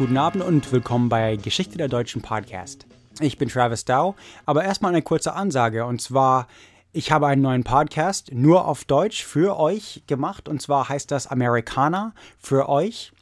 Guten 0.00 0.16
Abend 0.16 0.42
und 0.42 0.72
willkommen 0.72 1.10
bei 1.10 1.36
Geschichte 1.36 1.76
der 1.76 1.88
Deutschen 1.88 2.22
Podcast. 2.22 2.86
Ich 3.20 3.36
bin 3.36 3.50
Travis 3.50 3.84
Dow, 3.84 4.14
aber 4.46 4.64
erstmal 4.64 4.92
eine 4.92 5.02
kurze 5.02 5.34
Ansage 5.34 5.84
und 5.84 6.00
zwar, 6.00 6.48
ich 6.94 7.12
habe 7.12 7.26
einen 7.26 7.42
neuen 7.42 7.64
Podcast 7.64 8.32
nur 8.32 8.66
auf 8.66 8.86
Deutsch 8.86 9.22
für 9.22 9.58
euch 9.58 10.02
gemacht 10.06 10.48
und 10.48 10.62
zwar 10.62 10.88
heißt 10.88 11.10
das 11.10 11.26
Amerikaner 11.26 12.14
für 12.38 12.70
euch. 12.70 13.12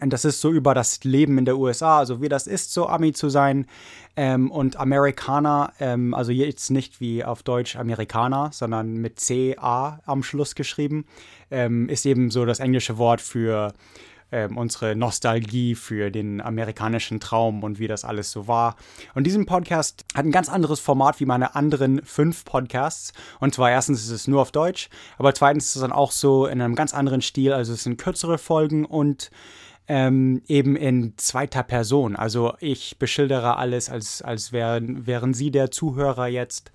Und 0.00 0.12
das 0.12 0.24
ist 0.24 0.40
so 0.40 0.50
über 0.50 0.74
das 0.74 1.04
Leben 1.04 1.38
in 1.38 1.44
der 1.44 1.56
USA, 1.56 1.98
also 1.98 2.20
wie 2.20 2.28
das 2.28 2.48
ist, 2.48 2.72
so 2.72 2.88
Ami 2.88 3.12
zu 3.12 3.28
sein. 3.28 3.66
Ähm, 4.16 4.50
und 4.50 4.80
Amerikaner, 4.80 5.74
ähm, 5.78 6.12
also 6.14 6.32
jetzt 6.32 6.70
nicht 6.70 7.00
wie 7.00 7.22
auf 7.22 7.44
Deutsch 7.44 7.76
Amerikaner, 7.76 8.50
sondern 8.52 8.94
mit 8.94 9.20
C-A 9.20 10.00
am 10.06 10.24
Schluss 10.24 10.56
geschrieben, 10.56 11.04
ähm, 11.52 11.88
ist 11.88 12.04
eben 12.04 12.32
so 12.32 12.46
das 12.46 12.58
englische 12.58 12.98
Wort 12.98 13.20
für 13.20 13.74
ähm, 14.32 14.56
unsere 14.56 14.96
Nostalgie 14.96 15.74
für 15.74 16.10
den 16.10 16.40
amerikanischen 16.40 17.20
Traum 17.20 17.62
und 17.62 17.78
wie 17.78 17.88
das 17.88 18.04
alles 18.04 18.30
so 18.30 18.46
war. 18.48 18.76
Und 19.14 19.24
diesen 19.24 19.46
Podcast 19.46 20.04
hat 20.14 20.24
ein 20.24 20.32
ganz 20.32 20.48
anderes 20.48 20.80
Format 20.80 21.20
wie 21.20 21.26
meine 21.26 21.54
anderen 21.54 22.02
fünf 22.04 22.44
Podcasts. 22.44 23.12
Und 23.40 23.54
zwar 23.54 23.70
erstens 23.70 24.02
ist 24.02 24.10
es 24.10 24.28
nur 24.28 24.42
auf 24.42 24.52
Deutsch, 24.52 24.88
aber 25.18 25.34
zweitens 25.34 25.66
ist 25.66 25.76
es 25.76 25.82
dann 25.82 25.92
auch 25.92 26.12
so 26.12 26.46
in 26.46 26.60
einem 26.60 26.74
ganz 26.74 26.94
anderen 26.94 27.22
Stil. 27.22 27.52
Also 27.52 27.72
es 27.72 27.84
sind 27.84 27.98
kürzere 27.98 28.38
Folgen 28.38 28.84
und 28.84 29.30
ähm, 29.90 30.42
eben 30.46 30.76
in 30.76 31.14
zweiter 31.16 31.64
Person. 31.64 32.14
Also 32.14 32.54
ich 32.60 32.98
beschildere 33.00 33.56
alles, 33.56 33.90
als, 33.90 34.22
als 34.22 34.52
wären, 34.52 35.08
wären 35.08 35.34
Sie 35.34 35.50
der 35.50 35.72
Zuhörer 35.72 36.28
jetzt 36.28 36.70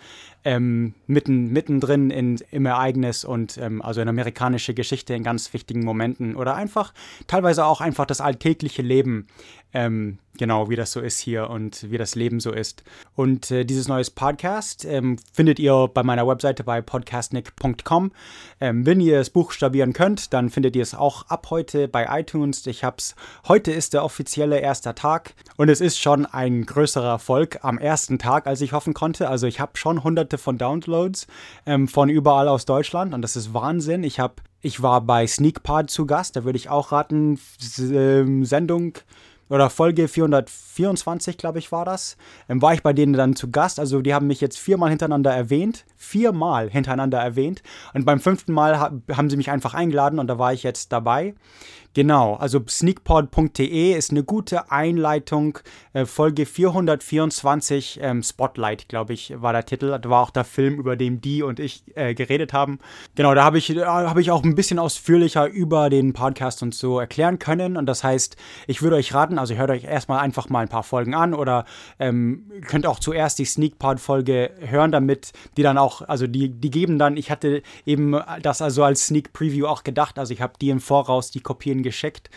ähm, 0.46 0.94
mitten, 1.08 1.52
mittendrin 1.52 2.12
in, 2.12 2.40
im 2.52 2.66
Ereignis 2.68 3.26
und 3.26 3.58
ähm, 3.58 3.82
also 3.82 4.00
in 4.00 4.08
amerikanische 4.08 4.76
Geschichte 4.76 5.16
in 5.16 5.24
ganz 5.24 5.52
wichtigen 5.54 5.84
Momenten 5.84 6.36
oder 6.36 6.56
einfach 6.56 6.94
teilweise 7.28 7.66
auch 7.66 7.82
einfach 7.82 8.06
das 8.06 8.22
alltägliche 8.22 8.84
Leben, 8.84 9.28
ähm, 9.74 10.20
genau 10.38 10.70
wie 10.70 10.76
das 10.76 10.92
so 10.92 11.02
ist 11.02 11.20
hier 11.20 11.50
und 11.50 11.90
wie 11.92 11.98
das 11.98 12.16
Leben 12.16 12.40
so 12.40 12.52
ist. 12.52 12.84
Und 13.16 13.52
äh, 13.52 13.66
dieses 13.66 13.88
neues 13.88 14.10
Podcast 14.10 14.86
ähm, 14.86 15.18
findet 15.34 15.60
ihr 15.60 15.90
bei 15.94 16.04
meiner 16.04 16.28
Webseite 16.28 16.64
bei 16.64 16.82
podcastnick.com. 16.82 18.12
Ähm, 18.62 18.86
wenn 18.86 19.02
ihr 19.02 19.20
es 19.20 19.30
buchstabieren 19.30 19.94
könnt, 19.94 20.34
dann 20.34 20.50
findet 20.50 20.76
ihr 20.76 20.84
es 20.84 20.94
auch 20.94 21.28
ab 21.28 21.48
heute 21.50 21.88
bei 21.88 22.08
iTunes. 22.20 22.66
Ich 22.68 22.84
hab's, 22.84 23.16
heute 23.48 23.72
ist 23.72 23.94
der 23.94 24.04
offizielle 24.04 24.60
erste 24.60 24.96
Tag 24.96 25.34
und 25.58 25.70
es 25.70 25.82
ist 25.82 26.00
schon 26.00 26.26
ein 26.26 26.66
größerer 26.66 27.10
Erfolg 27.10 27.60
am 27.64 27.78
ersten 27.78 28.20
Tag, 28.20 28.48
als 28.48 28.62
ich 28.62 28.74
hoffen 28.74 28.94
konnte. 28.94 29.30
Also 29.30 29.48
ich 29.48 29.60
habe 29.60 29.78
schon 29.78 30.04
hunderte 30.04 30.35
hunderte 30.36 30.38
von 30.38 30.58
Downloads 30.58 31.28
ähm, 31.66 31.88
von 31.88 32.10
überall 32.10 32.48
aus 32.48 32.66
Deutschland 32.66 33.14
und 33.14 33.22
das 33.22 33.36
ist 33.36 33.54
Wahnsinn. 33.54 34.04
Ich 34.04 34.20
habe, 34.20 34.36
ich 34.62 34.82
war 34.82 35.02
bei 35.02 35.28
SneakPod 35.28 35.90
zu 35.90 36.06
Gast, 36.06 36.36
da 36.36 36.44
würde 36.44 36.58
ich 36.58 36.70
auch 36.70 36.92
raten, 36.92 37.40
ähm, 37.80 38.46
Sendung 38.46 38.94
oder 39.48 39.70
Folge 39.70 40.08
424, 40.08 41.38
glaube 41.38 41.60
ich, 41.60 41.72
war 41.72 41.86
das, 41.86 42.18
ähm, 42.50 42.62
war 42.62 42.74
ich 42.74 42.82
bei 42.82 42.94
denen 42.94 43.14
dann 43.14 43.36
zu 43.36 43.52
Gast. 43.52 43.80
Also 43.80 44.02
die 44.02 44.14
haben 44.14 44.28
mich 44.28 44.42
jetzt 44.42 44.58
viermal 44.58 44.90
hintereinander 44.90 45.32
erwähnt, 45.32 45.86
viermal 45.96 46.70
hintereinander 46.70 47.20
erwähnt. 47.20 47.62
Und 47.94 48.06
beim 48.06 48.20
fünften 48.20 48.54
Mal 48.54 48.80
haben 48.80 49.30
sie 49.30 49.38
mich 49.38 49.52
einfach 49.52 49.76
eingeladen 49.76 50.20
und 50.20 50.28
da 50.28 50.40
war 50.40 50.54
ich 50.54 50.64
jetzt 50.64 50.92
dabei. 50.92 51.36
Genau, 51.96 52.36
also 52.36 52.62
sneakpod.de 52.68 53.94
ist 53.94 54.12
eine 54.12 54.26
gute 54.26 54.70
Einleitung. 54.70 55.60
Äh, 55.94 56.06
Folge 56.06 56.46
424, 56.46 58.00
ähm, 58.02 58.22
Spotlight, 58.22 58.90
glaube 58.90 59.14
ich, 59.14 59.34
war 59.38 59.54
der 59.54 59.66
Titel. 59.66 59.98
Das 59.98 60.12
war 60.12 60.22
auch 60.22 60.30
der 60.30 60.44
Film, 60.44 60.76
über 60.76 60.98
den 60.98 61.22
die 61.22 61.42
und 61.42 61.58
ich 61.58 61.86
äh, 61.96 62.14
geredet 62.14 62.52
haben. 62.52 62.80
Genau, 63.16 63.34
da 63.34 63.46
habe 63.46 63.58
ich, 63.58 63.70
hab 63.70 64.18
ich 64.18 64.30
auch 64.30 64.44
ein 64.44 64.56
bisschen 64.56 64.78
ausführlicher 64.78 65.48
über 65.48 65.90
den 65.90 66.12
Podcast 66.12 66.62
und 66.64 66.76
so 66.76 67.00
erklären 67.00 67.40
können. 67.40 67.78
Und 67.78 67.86
das 67.86 68.04
heißt, 68.04 68.36
ich 68.68 68.82
würde 68.82 68.98
euch 68.98 69.14
raten, 69.14 69.40
also 69.40 69.56
hört 69.56 69.70
euch 69.70 69.86
erstmal 69.86 70.20
einfach 70.20 70.50
mal 70.50 70.60
ein 70.60 70.68
paar 70.68 70.84
Folgen 70.84 71.16
an 71.16 71.34
oder 71.34 71.64
ähm, 71.98 72.52
könnt 72.68 72.86
auch 72.88 73.00
zuerst 73.00 73.40
die 73.40 73.46
Sneakpod-Folge 73.46 74.52
hören, 74.60 74.92
damit 74.92 75.32
die 75.56 75.64
dann 75.64 75.78
auch, 75.78 76.02
also 76.02 76.28
die, 76.28 76.50
die 76.50 76.72
geben 76.72 77.00
dann, 77.00 77.16
ich 77.16 77.32
hatte 77.32 77.62
eben 77.86 78.20
das 78.42 78.62
also 78.62 78.84
als 78.84 79.08
Sneak 79.08 79.32
Preview 79.32 79.66
auch 79.66 79.86
gedacht, 79.86 80.20
also 80.20 80.34
ich 80.34 80.42
habe 80.42 80.56
die 80.60 80.72
im 80.72 80.82
Voraus 80.82 81.32
die 81.32 81.40
Kopien 81.40 81.85
geschickt 81.86 82.30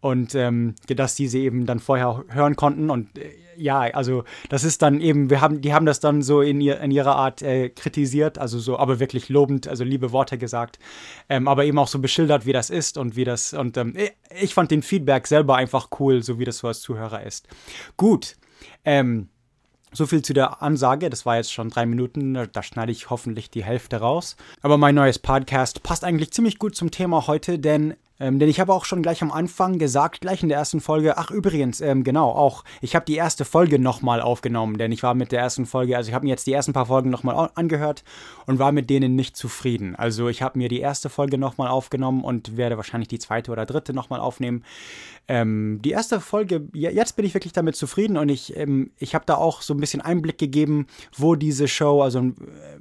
und 0.00 0.34
ähm, 0.34 0.74
dass 0.88 1.14
diese 1.14 1.38
eben 1.38 1.64
dann 1.64 1.78
vorher 1.78 2.24
hören 2.28 2.56
konnten 2.56 2.90
und 2.90 3.16
äh, 3.16 3.30
ja, 3.56 3.80
also 3.80 4.24
das 4.48 4.64
ist 4.64 4.82
dann 4.82 5.00
eben, 5.00 5.30
wir 5.30 5.40
haben, 5.40 5.60
die 5.60 5.72
haben 5.72 5.86
das 5.86 6.00
dann 6.00 6.22
so 6.22 6.40
in, 6.40 6.60
ihr, 6.60 6.80
in 6.80 6.90
ihrer 6.90 7.14
Art 7.14 7.40
äh, 7.42 7.68
kritisiert, 7.68 8.36
also 8.36 8.58
so, 8.58 8.78
aber 8.78 8.98
wirklich 8.98 9.28
lobend, 9.28 9.68
also 9.68 9.84
liebe 9.84 10.10
Worte 10.10 10.38
gesagt, 10.38 10.80
ähm, 11.28 11.46
aber 11.46 11.64
eben 11.64 11.78
auch 11.78 11.86
so 11.86 12.00
beschildert, 12.00 12.46
wie 12.46 12.52
das 12.52 12.70
ist 12.70 12.98
und 12.98 13.14
wie 13.14 13.24
das, 13.24 13.54
und 13.54 13.76
ähm, 13.76 13.94
ich 14.40 14.54
fand 14.54 14.72
den 14.72 14.82
Feedback 14.82 15.28
selber 15.28 15.54
einfach 15.54 15.88
cool, 16.00 16.22
so 16.22 16.40
wie 16.40 16.44
das 16.44 16.58
so 16.58 16.66
als 16.66 16.80
Zuhörer 16.80 17.22
ist. 17.22 17.46
Gut, 17.96 18.36
ähm, 18.84 19.28
so 19.94 20.06
viel 20.06 20.22
zu 20.22 20.34
der 20.34 20.60
Ansage. 20.62 21.08
Das 21.08 21.24
war 21.24 21.36
jetzt 21.36 21.52
schon 21.52 21.70
drei 21.70 21.86
Minuten. 21.86 22.48
Da 22.52 22.62
schneide 22.62 22.92
ich 22.92 23.10
hoffentlich 23.10 23.50
die 23.50 23.64
Hälfte 23.64 23.98
raus. 23.98 24.36
Aber 24.60 24.76
mein 24.76 24.94
neues 24.94 25.18
Podcast 25.18 25.82
passt 25.82 26.04
eigentlich 26.04 26.32
ziemlich 26.32 26.58
gut 26.58 26.74
zum 26.74 26.90
Thema 26.90 27.26
heute, 27.26 27.58
denn 27.58 27.94
ähm, 28.20 28.38
denn 28.38 28.48
ich 28.48 28.60
habe 28.60 28.72
auch 28.72 28.84
schon 28.84 29.02
gleich 29.02 29.22
am 29.22 29.32
Anfang 29.32 29.78
gesagt, 29.78 30.20
gleich 30.20 30.42
in 30.42 30.48
der 30.48 30.58
ersten 30.58 30.80
Folge, 30.80 31.18
ach 31.18 31.30
übrigens, 31.30 31.80
ähm, 31.80 32.04
genau, 32.04 32.30
auch, 32.30 32.64
ich 32.80 32.94
habe 32.94 33.04
die 33.04 33.16
erste 33.16 33.44
Folge 33.44 33.78
nochmal 33.78 34.20
aufgenommen, 34.20 34.78
denn 34.78 34.92
ich 34.92 35.02
war 35.02 35.14
mit 35.14 35.32
der 35.32 35.40
ersten 35.40 35.66
Folge, 35.66 35.96
also 35.96 36.08
ich 36.08 36.14
habe 36.14 36.24
mir 36.24 36.30
jetzt 36.30 36.46
die 36.46 36.52
ersten 36.52 36.72
paar 36.72 36.86
Folgen 36.86 37.10
nochmal 37.10 37.50
angehört 37.54 38.04
und 38.46 38.58
war 38.58 38.72
mit 38.72 38.88
denen 38.88 39.16
nicht 39.16 39.36
zufrieden. 39.36 39.96
Also 39.96 40.28
ich 40.28 40.42
habe 40.42 40.58
mir 40.58 40.68
die 40.68 40.80
erste 40.80 41.08
Folge 41.08 41.38
nochmal 41.38 41.68
aufgenommen 41.68 42.22
und 42.22 42.56
werde 42.56 42.76
wahrscheinlich 42.76 43.08
die 43.08 43.18
zweite 43.18 43.50
oder 43.50 43.66
dritte 43.66 43.92
nochmal 43.92 44.20
aufnehmen. 44.20 44.64
Ähm, 45.26 45.80
die 45.82 45.90
erste 45.90 46.20
Folge, 46.20 46.68
jetzt 46.74 47.16
bin 47.16 47.24
ich 47.24 47.32
wirklich 47.32 47.54
damit 47.54 47.76
zufrieden 47.76 48.18
und 48.18 48.28
ich, 48.28 48.56
ähm, 48.56 48.90
ich 48.98 49.14
habe 49.14 49.24
da 49.24 49.36
auch 49.36 49.62
so 49.62 49.72
ein 49.72 49.80
bisschen 49.80 50.02
Einblick 50.02 50.36
gegeben, 50.36 50.86
wo 51.16 51.34
diese 51.34 51.66
Show, 51.66 52.02
also 52.02 52.20
äh, 52.20 52.32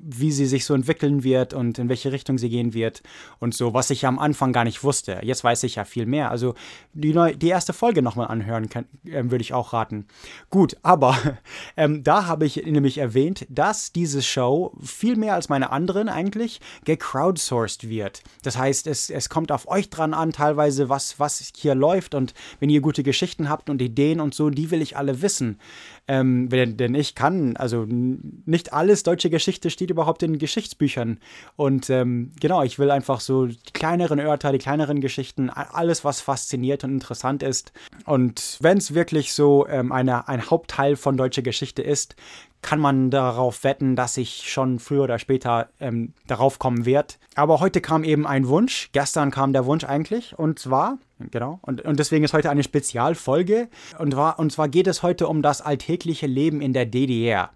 wie 0.02 0.32
sie 0.32 0.46
sich 0.46 0.66
so 0.66 0.74
entwickeln 0.74 1.24
wird 1.24 1.54
und 1.54 1.80
in 1.80 1.88
welche 1.88 2.12
Richtung 2.12 2.38
sie 2.38 2.50
gehen 2.50 2.74
wird 2.74 3.02
und 3.40 3.54
so, 3.54 3.74
was 3.74 3.90
ich 3.90 4.06
am 4.06 4.20
Anfang 4.20 4.52
gar 4.52 4.66
nicht 4.66 4.84
wusste. 4.84 5.22
Jetzt 5.24 5.44
weiß 5.44 5.64
ich 5.64 5.76
ja 5.76 5.86
viel 5.86 6.06
mehr. 6.06 6.32
Also 6.32 6.56
die, 6.94 7.14
neu, 7.14 7.34
die 7.34 7.50
erste 7.50 7.74
Folge 7.74 8.02
nochmal 8.02 8.28
anhören 8.28 8.70
äh, 9.06 9.24
würde 9.26 9.42
ich 9.42 9.54
auch 9.54 9.74
raten. 9.74 10.06
Gut, 10.50 10.78
aber 10.84 11.18
ähm, 11.78 12.04
da 12.04 12.28
habe 12.28 12.46
ich 12.46 12.58
nämlich 12.66 12.98
erwähnt, 12.98 13.46
dass 13.50 13.92
diese 13.92 14.22
Show 14.22 14.74
viel 14.82 15.16
mehr 15.16 15.34
als 15.34 15.50
meine 15.50 15.72
anderen 15.72 16.10
eigentlich 16.10 16.62
gecrowdsourced 16.86 17.90
wird. 17.90 18.24
Das 18.44 18.58
heißt, 18.58 18.88
es, 18.88 19.10
es 19.10 19.30
kommt 19.30 19.52
auf 19.52 19.68
euch 19.68 19.90
dran 19.90 20.14
an, 20.14 20.32
teilweise, 20.32 20.90
was, 20.90 21.20
was 21.20 21.52
hier 21.56 21.76
läuft 21.76 22.16
und 22.16 22.34
wenn 22.60 22.70
ihr 22.70 22.82
gute 22.82 23.04
Geschichten 23.04 23.50
habt 23.50 23.70
und 23.70 23.82
Ideen 23.82 24.20
und 24.20 24.34
so, 24.34 24.50
die 24.50 24.72
will 24.72 24.82
ich 24.82 24.98
alle 24.98 25.22
wissen. 25.22 25.60
Ähm, 26.08 26.50
denn 26.50 26.96
ich 26.96 27.16
kann, 27.16 27.56
also 27.56 27.86
nicht 27.88 28.74
alles 28.74 29.04
deutsche 29.04 29.30
Geschichte 29.30 29.70
steht 29.70 29.90
überhaupt 29.90 30.22
in 30.22 30.38
Geschichtsbüchern. 30.38 31.20
Und 31.56 31.90
ähm, 31.90 32.32
genau, 32.42 32.62
ich 32.62 32.78
will 32.78 32.92
einfach 32.92 33.22
so 33.22 33.46
die 33.46 33.58
kleineren 33.74 34.20
Örter, 34.20 34.52
die 34.52 34.58
kleineren 34.58 35.00
Geschichten, 35.00 35.50
alles, 35.50 36.04
was 36.04 36.20
fasziniert 36.20 36.84
und 36.84 36.92
interessant 36.92 37.42
ist. 37.42 37.72
Und 38.06 38.58
wenn 38.60 38.78
es 38.78 38.94
wirklich 38.94 39.34
so 39.34 39.66
ähm, 39.68 39.94
eine, 39.94 40.28
ein 40.28 40.50
Hauptteil 40.50 40.98
von 40.98 41.16
deutscher 41.16 41.42
Geschichte 41.42 41.82
ist, 41.82 42.16
kann 42.64 42.80
man 42.80 43.12
darauf 43.12 43.64
wetten, 43.64 43.96
dass 43.96 44.18
ich 44.18 44.50
schon 44.50 44.80
früher 44.80 45.04
oder 45.04 45.20
später 45.20 45.70
ähm, 45.80 46.14
darauf 46.26 46.58
kommen 46.58 46.86
werde. 46.86 47.16
Aber 47.36 47.60
heute 47.60 47.82
kam 47.82 48.04
eben 48.04 48.26
ein 48.26 48.48
Wunsch. 48.48 48.90
Gestern 48.94 49.30
kam 49.30 49.54
der 49.54 49.66
Wunsch 49.66 49.84
eigentlich. 49.84 50.38
Und 50.38 50.58
zwar 50.58 50.98
Genau. 51.32 51.60
Und, 51.62 51.82
und 51.82 52.00
deswegen 52.00 52.26
ist 52.26 52.34
heute 52.34 52.50
eine 52.50 52.64
Spezialfolge. 52.64 53.70
Und, 53.98 54.16
war, 54.16 54.40
und 54.40 54.52
zwar 54.52 54.68
geht 54.68 54.88
es 54.88 55.04
heute 55.04 55.28
um 55.28 55.42
das 55.42 55.62
alltägliche 55.62 56.28
Leben 56.28 56.62
in 56.62 56.74
der 56.74 56.86
DDR. 56.86 57.50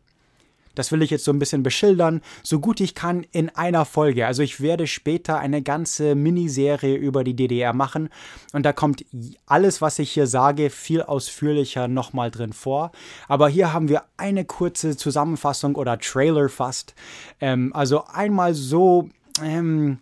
Das 0.78 0.92
will 0.92 1.02
ich 1.02 1.10
jetzt 1.10 1.26
so 1.26 1.32
ein 1.32 1.40
bisschen 1.40 1.64
beschildern, 1.64 2.22
so 2.44 2.60
gut 2.60 2.80
ich 2.80 2.96
kann 2.96 3.26
in 3.32 3.50
einer 3.50 3.86
Folge. 3.86 4.28
Also 4.28 4.44
ich 4.44 4.62
werde 4.62 4.88
später 4.88 5.40
eine 5.40 5.62
ganze 5.62 6.16
Miniserie 6.16 6.96
über 6.96 7.24
die 7.24 7.36
DDR 7.36 7.74
machen 7.74 8.10
und 8.54 8.64
da 8.64 8.74
kommt 8.74 9.06
alles, 9.46 9.82
was 9.82 10.00
ich 10.00 10.12
hier 10.12 10.28
sage, 10.28 10.70
viel 10.70 11.02
ausführlicher 11.02 11.88
nochmal 11.88 12.32
drin 12.32 12.54
vor. 12.54 12.92
Aber 13.28 13.50
hier 13.50 13.74
haben 13.74 13.90
wir 13.90 14.04
eine 14.18 14.46
kurze 14.46 14.98
Zusammenfassung 14.98 15.76
oder 15.76 15.98
Trailer 15.98 16.50
fast. 16.50 16.94
Ähm, 17.42 17.72
also 17.74 18.06
einmal 18.06 18.54
so 18.54 19.10
ähm, 19.44 20.00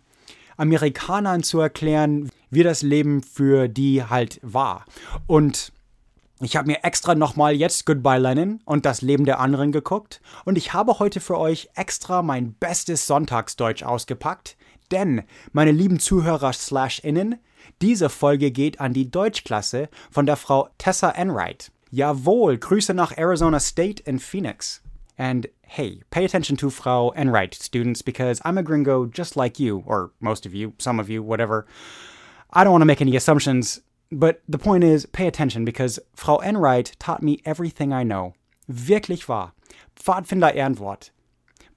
Amerikanern 0.56 1.42
zu 1.42 1.60
erklären, 1.60 2.30
wie 2.50 2.62
das 2.62 2.82
Leben 2.82 3.22
für 3.22 3.68
die 3.68 4.04
halt 4.04 4.40
war. 4.42 4.84
Und 5.26 5.72
ich 6.40 6.56
habe 6.56 6.66
mir 6.66 6.84
extra 6.84 7.14
nochmal 7.14 7.54
jetzt 7.54 7.86
Goodbye 7.86 8.18
Lenin 8.18 8.60
und 8.66 8.84
das 8.84 9.00
Leben 9.00 9.24
der 9.24 9.40
anderen 9.40 9.72
geguckt 9.72 10.20
und 10.44 10.58
ich 10.58 10.74
habe 10.74 10.98
heute 10.98 11.20
für 11.20 11.38
euch 11.38 11.70
extra 11.74 12.22
mein 12.22 12.52
bestes 12.52 13.06
Sonntagsdeutsch 13.06 13.82
ausgepackt, 13.82 14.56
denn, 14.90 15.22
meine 15.52 15.72
lieben 15.72 15.98
Zuhörer 15.98 16.52
slash 16.52 17.00
innen, 17.00 17.36
diese 17.82 18.08
Folge 18.08 18.50
geht 18.50 18.80
an 18.80 18.92
die 18.92 19.10
Deutschklasse 19.10 19.88
von 20.10 20.26
der 20.26 20.36
Frau 20.36 20.68
Tessa 20.78 21.10
Enright. 21.10 21.72
Jawohl, 21.90 22.58
Grüße 22.58 22.94
nach 22.94 23.16
Arizona 23.16 23.58
State 23.58 24.02
in 24.04 24.18
Phoenix. 24.18 24.82
And 25.16 25.48
hey, 25.62 26.02
pay 26.10 26.24
attention 26.24 26.56
to 26.58 26.68
Frau 26.68 27.12
Enright, 27.12 27.54
students, 27.54 28.02
because 28.02 28.40
I'm 28.44 28.58
a 28.58 28.62
gringo 28.62 29.06
just 29.06 29.34
like 29.34 29.58
you, 29.58 29.82
or 29.86 30.10
most 30.20 30.46
of 30.46 30.54
you, 30.54 30.74
some 30.78 31.00
of 31.00 31.08
you, 31.08 31.22
whatever. 31.22 31.66
I 32.52 32.62
don't 32.62 32.72
want 32.72 32.82
to 32.82 32.86
make 32.86 33.00
any 33.00 33.16
assumptions, 33.16 33.80
but 34.10 34.42
the 34.48 34.58
point 34.58 34.84
is, 34.84 35.06
pay 35.06 35.26
attention 35.26 35.64
because 35.64 35.98
Frau 36.14 36.38
Enright 36.38 36.92
taught 36.98 37.22
me 37.22 37.40
everything 37.44 37.92
I 37.92 38.02
know. 38.02 38.34
Wirklich 38.70 39.28
wahr. 39.28 39.52
Pfadfinder 39.96 40.54
Ehrenwort. 40.54 41.10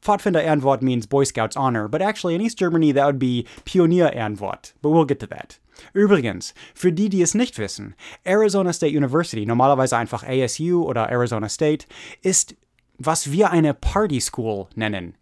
Pfadfinder 0.01 0.43
Ehrenwort 0.43 0.81
means 0.81 1.05
Boy 1.05 1.23
Scouts 1.23 1.57
honor, 1.57 1.87
but 1.87 2.01
actually 2.01 2.35
in 2.35 2.41
East 2.41 2.57
Germany 2.57 2.91
that 2.91 3.05
would 3.05 3.19
be 3.19 3.45
Pionier 3.65 4.15
Ehrenwort. 4.15 4.73
But 4.81 4.89
we'll 4.89 5.05
get 5.05 5.19
to 5.19 5.27
that. 5.27 5.59
Übrigens, 5.93 6.53
für 6.73 6.91
die, 6.91 7.09
die 7.09 7.21
es 7.21 7.33
nicht 7.33 7.57
wissen, 7.57 7.95
Arizona 8.25 8.73
State 8.73 8.95
University, 8.95 9.45
normalerweise 9.45 9.97
einfach 9.97 10.23
ASU 10.23 10.83
oder 10.83 11.09
Arizona 11.09 11.47
State, 11.47 11.85
ist 12.21 12.55
was 12.97 13.31
wir 13.31 13.49
eine 13.51 13.73
Party 13.73 14.19
School 14.19 14.67
nennen. 14.75 15.15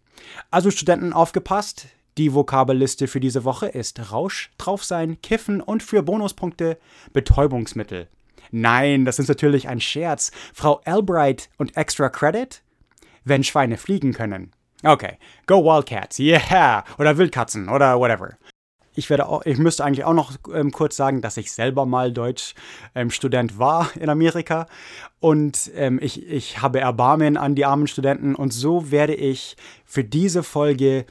Also 0.50 0.70
Studenten 0.70 1.12
aufgepasst, 1.12 1.86
die 2.18 2.34
Vokabelliste 2.34 3.06
für 3.06 3.20
diese 3.20 3.44
Woche 3.44 3.66
ist 3.66 4.12
Rausch, 4.12 4.50
drauf 4.58 4.84
sein, 4.84 5.22
Kiffen 5.22 5.60
und 5.60 5.82
für 5.82 6.02
Bonuspunkte 6.02 6.78
Betäubungsmittel. 7.12 8.08
Nein, 8.50 9.04
das 9.04 9.18
ist 9.18 9.28
natürlich 9.28 9.68
ein 9.68 9.80
Scherz. 9.80 10.32
Frau 10.52 10.80
Albright 10.84 11.48
und 11.58 11.76
Extra 11.76 12.08
Credit? 12.08 12.62
Wenn 13.24 13.44
Schweine 13.44 13.76
fliegen 13.76 14.12
können. 14.12 14.52
Okay, 14.82 15.18
go 15.46 15.64
Wildcats, 15.64 16.18
yeah! 16.18 16.84
Oder 16.98 17.18
Wildkatzen 17.18 17.68
oder 17.68 17.98
whatever 17.98 18.36
ich 18.98 19.10
werde 19.10 19.28
auch, 19.28 19.46
ich 19.46 19.58
müsste 19.58 19.84
eigentlich 19.84 20.04
auch 20.04 20.12
noch 20.12 20.32
ähm, 20.52 20.72
kurz 20.72 20.96
sagen, 20.96 21.22
dass 21.22 21.36
ich 21.36 21.52
selber 21.52 21.86
mal 21.86 22.12
Deutschstudent 22.12 23.52
ähm, 23.52 23.58
war 23.58 23.90
in 23.96 24.10
Amerika 24.10 24.66
und 25.20 25.70
ähm, 25.76 26.00
ich, 26.02 26.26
ich 26.28 26.60
habe 26.60 26.80
Erbarmen 26.80 27.36
an 27.36 27.54
die 27.54 27.64
armen 27.64 27.86
Studenten 27.86 28.34
und 28.34 28.52
so 28.52 28.90
werde 28.90 29.14
ich 29.14 29.56
für 29.84 30.02
diese 30.02 30.42
Folge 30.42 31.06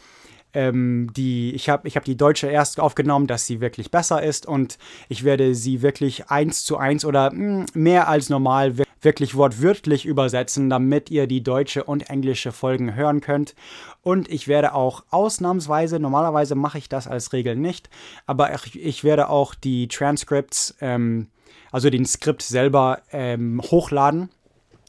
ähm, 0.54 1.10
die, 1.16 1.54
ich 1.54 1.70
habe 1.70 1.88
ich 1.88 1.96
hab 1.96 2.06
die 2.06 2.18
deutsche 2.18 2.48
erst 2.48 2.80
aufgenommen, 2.80 3.28
dass 3.28 3.46
sie 3.46 3.62
wirklich 3.62 3.92
besser 3.92 4.24
ist 4.24 4.46
und 4.46 4.78
ich 5.10 5.24
werde 5.24 5.56
sie 5.56 5.82
wirklich 5.82 6.30
eins 6.30 6.66
zu 6.66 6.78
eins 6.78 7.06
oder 7.06 7.32
mh, 7.32 7.38
hm, 7.40 7.66
mehr 7.74 8.08
als 8.08 8.30
normal 8.30 8.76
wirklich 9.02 9.36
wortwörtlich 9.36 10.06
übersetzen, 10.06 10.70
damit 10.70 11.12
ihr 11.12 11.28
die 11.28 11.44
deutsche 11.44 11.84
und 11.84 12.10
englische 12.10 12.52
Folgen 12.52 12.96
hören 12.96 13.22
könnt. 13.22 13.56
Und 14.02 14.30
ich 14.30 14.48
werde 14.48 14.74
auch 14.74 15.04
ausnahmsweise, 15.12 16.00
normalerweise 16.00 16.56
mache 16.56 16.78
ich 16.78 16.90
das 16.90 17.08
als 17.08 17.34
Regel 17.34 17.56
nicht, 17.56 17.90
aber 18.26 18.54
ich, 18.54 18.80
ich 18.84 19.04
werde 19.04 19.30
auch 19.30 19.54
die 19.54 19.88
Transcripts, 19.88 20.76
ähm, 20.82 21.28
also 21.72 21.90
den 21.90 22.06
Skript 22.06 22.42
selber 22.42 23.02
ähm, 23.12 23.62
hochladen 23.62 24.30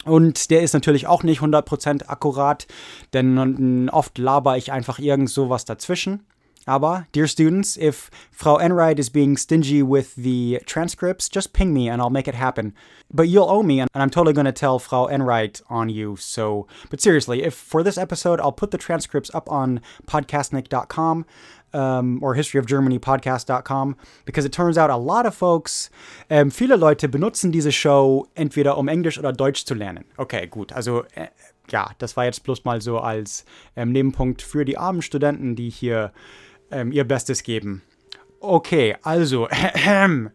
und 0.09 0.51
der 0.51 0.63
ist 0.63 0.73
natürlich 0.75 1.07
auch 1.07 1.23
nicht 1.23 1.41
100% 1.41 2.09
akkurat, 2.09 2.67
denn 3.13 3.89
oft 3.91 4.19
laber 4.19 4.57
ich 4.57 4.73
einfach 4.73 4.99
irgend 4.99 5.31
sowas 5.31 5.65
dazwischen. 5.65 6.25
Aber, 6.67 7.07
dear 7.13 7.27
students, 7.27 7.79
if 7.79 8.11
Frau 8.31 8.59
Enright 8.59 8.99
is 8.99 9.09
being 9.09 9.39
stingy 9.39 9.83
with 9.83 10.17
the 10.17 10.61
transcripts, 10.67 11.31
just 11.31 11.55
ping 11.55 11.73
me 11.73 11.89
and 11.89 12.03
I'll 12.03 12.11
make 12.11 12.29
it 12.29 12.35
happen. 12.35 12.75
But 13.11 13.29
you'll 13.29 13.49
owe 13.49 13.63
me, 13.63 13.81
and 13.81 13.89
I'm 13.95 14.11
totally 14.11 14.35
to 14.45 14.53
tell 14.53 14.79
Frau 14.79 15.07
Enright 15.07 15.63
on 15.71 15.89
you. 15.89 16.17
So, 16.17 16.67
but 16.91 17.01
seriously, 17.01 17.43
if 17.43 17.55
for 17.55 17.83
this 17.83 17.97
episode, 17.97 18.39
I'll 18.39 18.53
put 18.53 18.71
the 18.71 18.77
transcripts 18.77 19.35
up 19.35 19.51
on 19.51 19.81
podcastnik.com 20.07 21.25
um, 21.73 22.23
or 22.23 22.35
historyofgermanypodcast.com 22.35 23.97
because 24.25 24.47
it 24.47 24.53
turns 24.53 24.79
out 24.79 24.91
a 24.91 24.97
lot 24.97 25.27
of 25.27 25.35
folks, 25.35 25.91
ähm, 26.31 26.51
viele 26.51 26.77
Leute 26.77 27.09
benutzen 27.09 27.53
diese 27.53 27.73
Show 27.73 28.27
entweder 28.35 28.79
um 28.79 28.89
Englisch 28.89 29.19
oder 29.19 29.33
Deutsch 29.33 29.65
zu 29.65 29.75
lernen. 29.75 30.05
Okay, 30.17 30.47
gut. 30.47 30.73
Also 30.73 31.05
äh, 31.15 31.29
ja, 31.71 31.91
das 31.99 32.17
war 32.17 32.25
jetzt 32.25 32.43
bloß 32.45 32.65
mal 32.65 32.81
so 32.81 32.99
als 32.99 33.45
ähm, 33.77 33.93
Nebenpunkt 33.93 34.43
für 34.43 34.65
die 34.65 34.79
armen 34.79 35.03
Studenten, 35.03 35.57
die 35.57 35.71
hier 35.71 36.13
ähm, 36.71 36.93
ihr 36.93 37.05
Bestes 37.05 37.43
geben. 37.43 37.83
Okay, 38.41 38.97
also, 39.03 39.49
äh, 39.87 40.29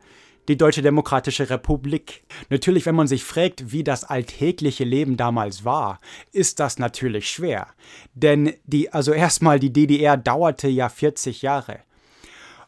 die 0.48 0.57
Deutsche 0.57 0.81
Demokratische 0.81 1.50
Republik. 1.50 2.24
Natürlich, 2.50 2.86
wenn 2.86 2.95
man 2.95 3.07
sich 3.07 3.24
fragt, 3.24 3.72
wie 3.72 3.84
das 3.84 4.04
alltägliche 4.04 4.84
Leben 4.84 5.18
damals 5.18 5.66
war, 5.66 6.00
ist 6.31 6.60
das 6.60 6.80
natürlich 6.80 7.30
schwer. 7.30 7.68
Denn 8.13 8.54
die, 8.66 8.92
also 8.92 9.13
erstmal 9.13 9.60
die 9.60 9.74
DDR 9.74 10.18
dauerte 10.18 10.68
ja 10.68 10.90
40 10.90 11.42
Jahre. 11.42 11.80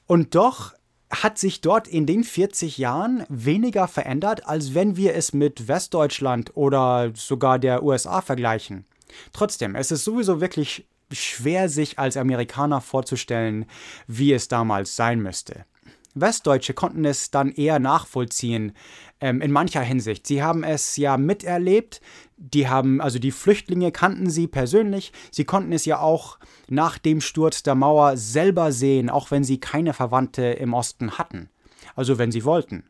Und 0.08 0.36
doch 0.36 0.74
hat 1.12 1.38
sich 1.38 1.62
dort 1.62 1.88
in 1.88 2.06
den 2.06 2.24
40 2.24 2.78
Jahren 2.78 3.24
weniger 3.30 3.88
verändert, 3.88 4.48
als 4.48 4.74
wenn 4.74 4.98
wir 4.98 5.16
es 5.16 5.34
mit 5.34 5.68
Westdeutschland 5.68 6.56
oder 6.56 7.12
sogar 7.16 7.60
der 7.60 7.84
USA 7.84 8.22
vergleichen. 8.22 8.86
Trotzdem, 9.34 9.76
es 9.76 9.92
ist 9.92 10.04
sowieso 10.04 10.42
wirklich 10.42 10.86
schwer, 11.12 11.70
sich 11.70 12.00
als 12.00 12.18
Amerikaner 12.18 12.82
vorzustellen, 12.82 13.66
wie 14.08 14.34
es 14.34 14.48
damals 14.48 14.96
sein 14.96 15.22
müsste. 15.22 15.66
Westdeutsche 16.16 16.74
konnten 16.74 17.06
es 17.06 17.30
dann 17.30 17.52
eher 17.52 17.78
nachvollziehen, 17.80 18.74
ähm, 19.20 19.42
in 19.42 19.52
mancher 19.52 19.82
Hinsicht. 19.82 20.26
Sie 20.26 20.42
haben 20.42 20.64
es 20.64 20.96
ja 20.98 21.18
miterlebt, 21.18 22.02
die 22.38 22.68
haben, 22.68 23.02
also 23.02 23.20
die 23.20 23.32
Flüchtlinge 23.32 23.92
kannten 23.92 24.30
sie 24.30 24.48
persönlich, 24.48 25.12
sie 25.30 25.46
konnten 25.46 25.74
es 25.74 25.86
ja 25.86 26.00
auch 26.00 26.40
nach 26.70 26.98
dem 26.98 27.22
Sturz 27.22 27.64
der 27.64 27.76
Mauer 27.76 28.18
selber 28.18 28.72
sehen, 28.72 29.10
auch 29.10 29.30
wenn 29.30 29.44
sie 29.44 29.60
keine 29.60 29.94
Verwandte 29.94 30.44
im 30.44 30.74
Osten 30.74 31.18
hatten. 31.18 31.50
Also 31.96 32.18
wenn 32.18 32.32
sie 32.32 32.46
wollten. 32.46 32.86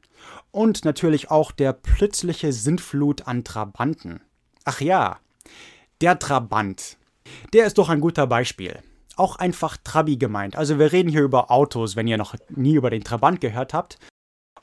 Und 0.52 0.86
natürlich 0.86 1.30
auch 1.30 1.52
der 1.52 1.74
plötzliche 1.74 2.54
Sintflut 2.54 3.28
an 3.28 3.44
Trabanten. 3.44 4.22
Ach 4.64 4.82
ja, 4.82 5.20
der 6.02 6.18
Trabant. 6.18 6.98
Der 7.54 7.66
ist 7.66 7.78
doch 7.78 7.90
ein 7.90 8.02
guter 8.02 8.28
Beispiel 8.28 8.80
auch 9.18 9.36
einfach 9.36 9.78
Trabi 9.84 10.18
gemeint. 10.18 10.56
Also 10.56 10.80
wir 10.80 10.92
reden 10.92 11.10
hier 11.10 11.24
über 11.24 11.52
Autos, 11.52 11.96
wenn 11.96 12.08
ihr 12.08 12.18
noch 12.18 12.36
nie 12.50 12.76
über 12.76 12.90
den 12.90 13.04
Trabant 13.04 13.42
gehört 13.42 13.74
habt. 13.74 13.98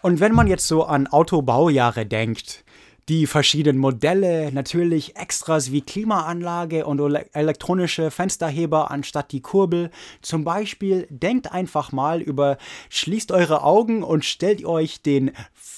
Und 0.03 0.21
wenn 0.21 0.35
man 0.35 0.49
jetzt 0.49 0.67
so 0.67 0.85
an 0.85 1.07
Autobaujahre 1.07 2.07
denkt, 2.07 2.65
die 3.09 3.27
verschiedenen 3.27 3.79
Modelle, 3.81 4.53
natürlich 4.53 5.17
Extras 5.17 5.73
wie 5.73 5.81
Klimaanlage 5.81 6.87
und 6.87 7.01
elektronische 7.33 8.11
Fensterheber 8.11 8.91
anstatt 8.91 9.33
die 9.33 9.41
Kurbel. 9.41 9.91
Zum 10.21 10.45
Beispiel 10.45 11.09
denkt 11.11 11.51
einfach 11.51 11.91
mal 11.91 12.21
über, 12.21 12.59
schließt 12.91 13.33
eure 13.33 13.65
Augen 13.65 14.05
und 14.05 14.25
stellt 14.25 14.65
euch 14.65 15.03
den 15.03 15.33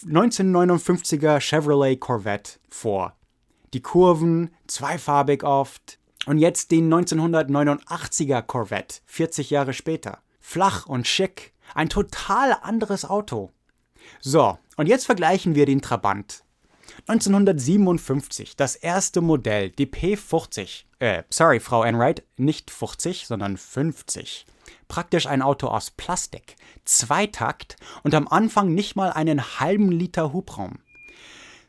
1959er 0.06 1.40
Chevrolet 1.40 1.96
Corvette 1.96 2.58
vor. 2.68 3.14
Die 3.72 3.80
Kurven, 3.80 4.50
zweifarbig 4.66 5.44
oft, 5.44 5.98
und 6.26 6.38
jetzt 6.38 6.70
den 6.70 6.92
1989er 6.92 8.42
Corvette, 8.42 9.00
40 9.06 9.50
Jahre 9.50 9.72
später. 9.72 10.18
Flach 10.40 10.86
und 10.86 11.06
schick, 11.06 11.52
ein 11.74 11.88
total 11.88 12.56
anderes 12.62 13.04
Auto. 13.04 13.50
So, 14.20 14.58
und 14.76 14.86
jetzt 14.86 15.06
vergleichen 15.06 15.54
wir 15.54 15.66
den 15.66 15.80
Trabant. 15.80 16.44
1957, 17.06 18.56
das 18.56 18.76
erste 18.76 19.20
Modell, 19.20 19.70
die 19.70 19.86
P50. 19.86 20.84
Äh, 20.98 21.22
sorry, 21.30 21.60
Frau 21.60 21.82
Enright, 21.82 22.22
nicht 22.36 22.70
50, 22.70 23.26
sondern 23.26 23.56
50. 23.56 24.46
Praktisch 24.88 25.26
ein 25.26 25.42
Auto 25.42 25.68
aus 25.68 25.90
Plastik, 25.90 26.56
Zweitakt 26.84 27.76
und 28.02 28.14
am 28.14 28.28
Anfang 28.28 28.74
nicht 28.74 28.96
mal 28.96 29.12
einen 29.12 29.60
halben 29.60 29.90
Liter 29.90 30.32
Hubraum. 30.32 30.78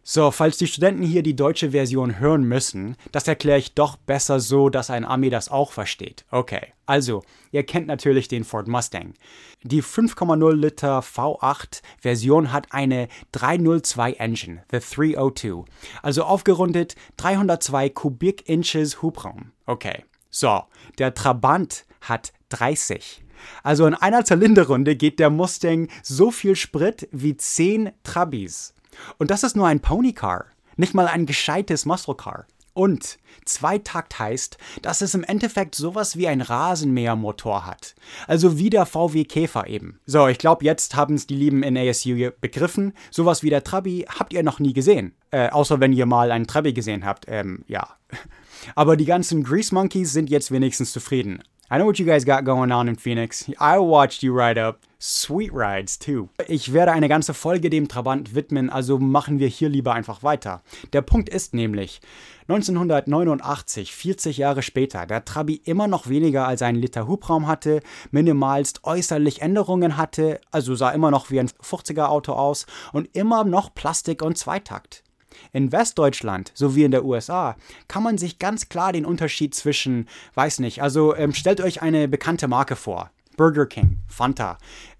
So, 0.07 0.29
falls 0.29 0.57
die 0.57 0.67
Studenten 0.67 1.01
hier 1.01 1.23
die 1.23 1.35
deutsche 1.35 1.71
Version 1.71 2.19
hören 2.19 2.43
müssen, 2.43 2.95
das 3.11 3.27
erkläre 3.27 3.57
ich 3.57 3.73
doch 3.73 3.97
besser 3.97 4.39
so, 4.39 4.69
dass 4.69 4.91
ein 4.91 5.03
Ami 5.03 5.31
das 5.31 5.49
auch 5.49 5.71
versteht. 5.71 6.25
Okay, 6.29 6.61
also, 6.85 7.23
ihr 7.51 7.63
kennt 7.63 7.87
natürlich 7.87 8.27
den 8.27 8.43
Ford 8.43 8.67
Mustang. 8.67 9.15
Die 9.63 9.81
5,0 9.81 10.53
Liter 10.53 10.99
V8 10.99 11.81
Version 11.99 12.51
hat 12.51 12.67
eine 12.69 13.07
302 13.31 14.11
Engine, 14.13 14.63
the 14.69 14.77
302. 14.77 15.65
Also 16.03 16.23
aufgerundet 16.23 16.95
302 17.17 17.89
Kubik-Inches 17.89 19.01
Hubraum. 19.01 19.53
Okay, 19.65 20.05
so, 20.29 20.65
der 20.99 21.15
Trabant 21.15 21.83
hat 22.01 22.31
30. 22.49 23.23
Also 23.63 23.87
in 23.87 23.95
einer 23.95 24.23
Zylinderrunde 24.23 24.95
geht 24.95 25.17
der 25.17 25.31
Mustang 25.31 25.87
so 26.03 26.29
viel 26.29 26.55
Sprit 26.55 27.09
wie 27.11 27.35
10 27.35 27.89
Trabis. 28.03 28.75
Und 29.17 29.31
das 29.31 29.43
ist 29.43 29.55
nur 29.55 29.67
ein 29.67 29.79
Ponycar, 29.79 30.45
nicht 30.77 30.93
mal 30.93 31.07
ein 31.07 31.25
gescheites 31.25 31.85
Muscle 31.85 32.15
Car. 32.15 32.45
Und 32.75 33.19
Zweitakt 33.45 34.19
heißt, 34.19 34.57
dass 34.81 35.01
es 35.01 35.13
im 35.13 35.23
Endeffekt 35.23 35.75
sowas 35.75 36.17
wie 36.17 36.27
ein 36.27 36.41
Rasenmähermotor 36.41 37.65
hat. 37.65 37.95
Also 38.27 38.59
wie 38.59 38.69
der 38.69 38.85
VW 38.85 39.23
Käfer 39.23 39.67
eben. 39.67 40.01
So, 40.05 40.27
ich 40.27 40.39
glaube, 40.39 40.65
jetzt 40.65 40.93
haben 40.93 41.15
es 41.15 41.25
die 41.25 41.37
Lieben 41.37 41.63
in 41.63 41.77
ASU 41.77 42.31
begriffen. 42.41 42.91
Sowas 43.11 43.43
wie 43.43 43.49
der 43.49 43.63
Trabi 43.63 44.05
habt 44.19 44.33
ihr 44.33 44.43
noch 44.43 44.59
nie 44.59 44.73
gesehen. 44.73 45.15
Äh, 45.31 45.49
außer 45.49 45.79
wenn 45.79 45.93
ihr 45.93 46.05
mal 46.05 46.31
einen 46.31 46.47
Trabi 46.47 46.73
gesehen 46.73 47.05
habt. 47.05 47.25
Ähm, 47.29 47.63
ja. 47.67 47.87
Aber 48.75 48.97
die 48.97 49.05
ganzen 49.05 49.43
Grease 49.43 49.73
Monkeys 49.73 50.11
sind 50.11 50.29
jetzt 50.29 50.51
wenigstens 50.51 50.91
zufrieden. 50.91 51.41
I 51.71 51.77
know 51.77 51.87
what 51.87 51.97
you 51.97 52.05
guys 52.05 52.23
got 52.23 52.45
going 52.45 52.71
on 52.71 52.87
in 52.87 52.95
Phoenix. 52.95 53.49
I 53.59 53.79
watched 53.79 54.21
you 54.21 54.31
ride 54.31 54.59
up. 54.59 54.81
Sweet 54.99 55.51
Rides 55.51 55.97
too. 55.97 56.29
Ich 56.47 56.73
werde 56.73 56.91
eine 56.91 57.09
ganze 57.09 57.33
Folge 57.33 57.71
dem 57.71 57.87
Trabant 57.87 58.35
widmen, 58.35 58.69
also 58.69 58.99
machen 58.99 59.39
wir 59.39 59.47
hier 59.47 59.69
lieber 59.69 59.93
einfach 59.93 60.21
weiter. 60.21 60.61
Der 60.93 61.01
Punkt 61.01 61.27
ist 61.27 61.55
nämlich, 61.55 62.01
1989, 62.47 63.95
40 63.95 64.37
Jahre 64.37 64.61
später, 64.61 65.07
der 65.07 65.25
Trabi 65.25 65.61
immer 65.65 65.87
noch 65.87 66.07
weniger 66.07 66.47
als 66.47 66.61
einen 66.61 66.79
Liter 66.79 67.07
Hubraum 67.07 67.47
hatte, 67.47 67.81
minimalst 68.11 68.83
äußerlich 68.83 69.41
Änderungen 69.41 69.97
hatte, 69.97 70.41
also 70.51 70.75
sah 70.75 70.91
immer 70.91 71.09
noch 71.09 71.31
wie 71.31 71.39
ein 71.39 71.49
50er 71.49 72.05
Auto 72.05 72.33
aus 72.33 72.67
und 72.93 73.09
immer 73.15 73.43
noch 73.43 73.73
Plastik 73.73 74.21
und 74.21 74.37
Zweitakt. 74.37 75.04
In 75.53 75.71
Westdeutschland 75.71 76.51
sowie 76.53 76.83
in 76.83 76.91
der 76.91 77.05
USA 77.05 77.55
kann 77.87 78.03
man 78.03 78.17
sich 78.17 78.39
ganz 78.39 78.69
klar 78.69 78.93
den 78.93 79.05
Unterschied 79.05 79.55
zwischen, 79.55 80.07
weiß 80.33 80.59
nicht, 80.59 80.81
also 80.81 81.15
ähm, 81.15 81.33
stellt 81.33 81.61
euch 81.61 81.81
eine 81.81 82.07
bekannte 82.07 82.47
Marke 82.47 82.75
vor. 82.75 83.11
Burger 83.37 83.65
King, 83.65 83.97
Fanta, 84.07 84.57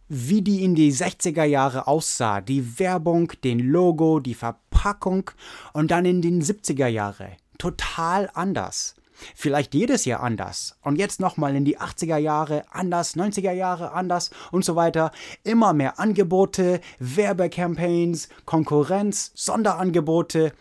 wie 0.08 0.42
die 0.42 0.64
in 0.64 0.76
die 0.76 0.94
60er 0.94 1.44
Jahre 1.44 1.88
aussah, 1.88 2.42
die 2.42 2.80
Werbung, 2.80 3.32
den 3.44 3.60
Logo, 3.60 4.20
die 4.20 4.36
Verpackung 4.36 5.32
und 5.74 5.92
dann 5.92 6.06
in 6.06 6.22
den 6.22 6.42
70er 6.42 6.88
Jahre. 6.88 7.32
Total 7.58 8.30
anders. 8.34 8.96
Vielleicht 9.36 9.74
jedes 9.74 10.06
Jahr 10.06 10.22
anders. 10.22 10.78
Und 10.82 10.98
jetzt 10.98 11.20
nochmal 11.20 11.56
in 11.56 11.66
die 11.66 11.80
80er 11.80 12.18
Jahre 12.18 12.66
anders, 12.72 13.16
90er 13.16 13.52
Jahre 13.52 13.92
anders 13.92 14.32
und 14.52 14.66
so 14.66 14.76
weiter. 14.76 15.12
Immer 15.44 15.74
mehr 15.74 16.00
Angebote, 16.00 16.82
Werbecampaigns, 17.00 18.30
Konkurrenz, 18.46 19.32
Sonderangebote. 19.36 20.54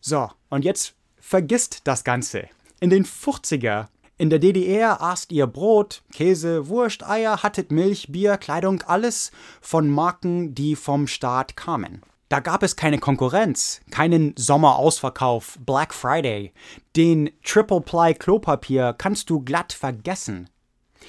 So, 0.00 0.30
und 0.48 0.64
jetzt 0.64 0.94
vergisst 1.18 1.82
das 1.84 2.04
Ganze. 2.04 2.48
In 2.80 2.90
den 2.90 3.04
50er 3.04 3.88
in 4.20 4.28
der 4.28 4.38
DDR 4.38 5.00
aßt 5.00 5.32
ihr 5.32 5.46
Brot, 5.46 6.02
Käse, 6.12 6.68
Wurst, 6.68 7.08
Eier, 7.08 7.42
hattet 7.42 7.72
Milch, 7.72 8.12
Bier, 8.12 8.36
Kleidung, 8.36 8.82
alles 8.82 9.30
von 9.62 9.88
Marken, 9.88 10.54
die 10.54 10.76
vom 10.76 11.06
Staat 11.06 11.56
kamen. 11.56 12.02
Da 12.30 12.38
gab 12.38 12.62
es 12.62 12.76
keine 12.76 12.98
Konkurrenz, 12.98 13.80
keinen 13.90 14.34
Sommerausverkauf, 14.36 15.58
Black 15.66 15.92
Friday. 15.92 16.52
Den 16.94 17.30
Triple 17.42 17.80
Ply 17.80 18.14
Klopapier 18.14 18.94
kannst 18.96 19.30
du 19.30 19.40
glatt 19.40 19.72
vergessen. 19.72 20.48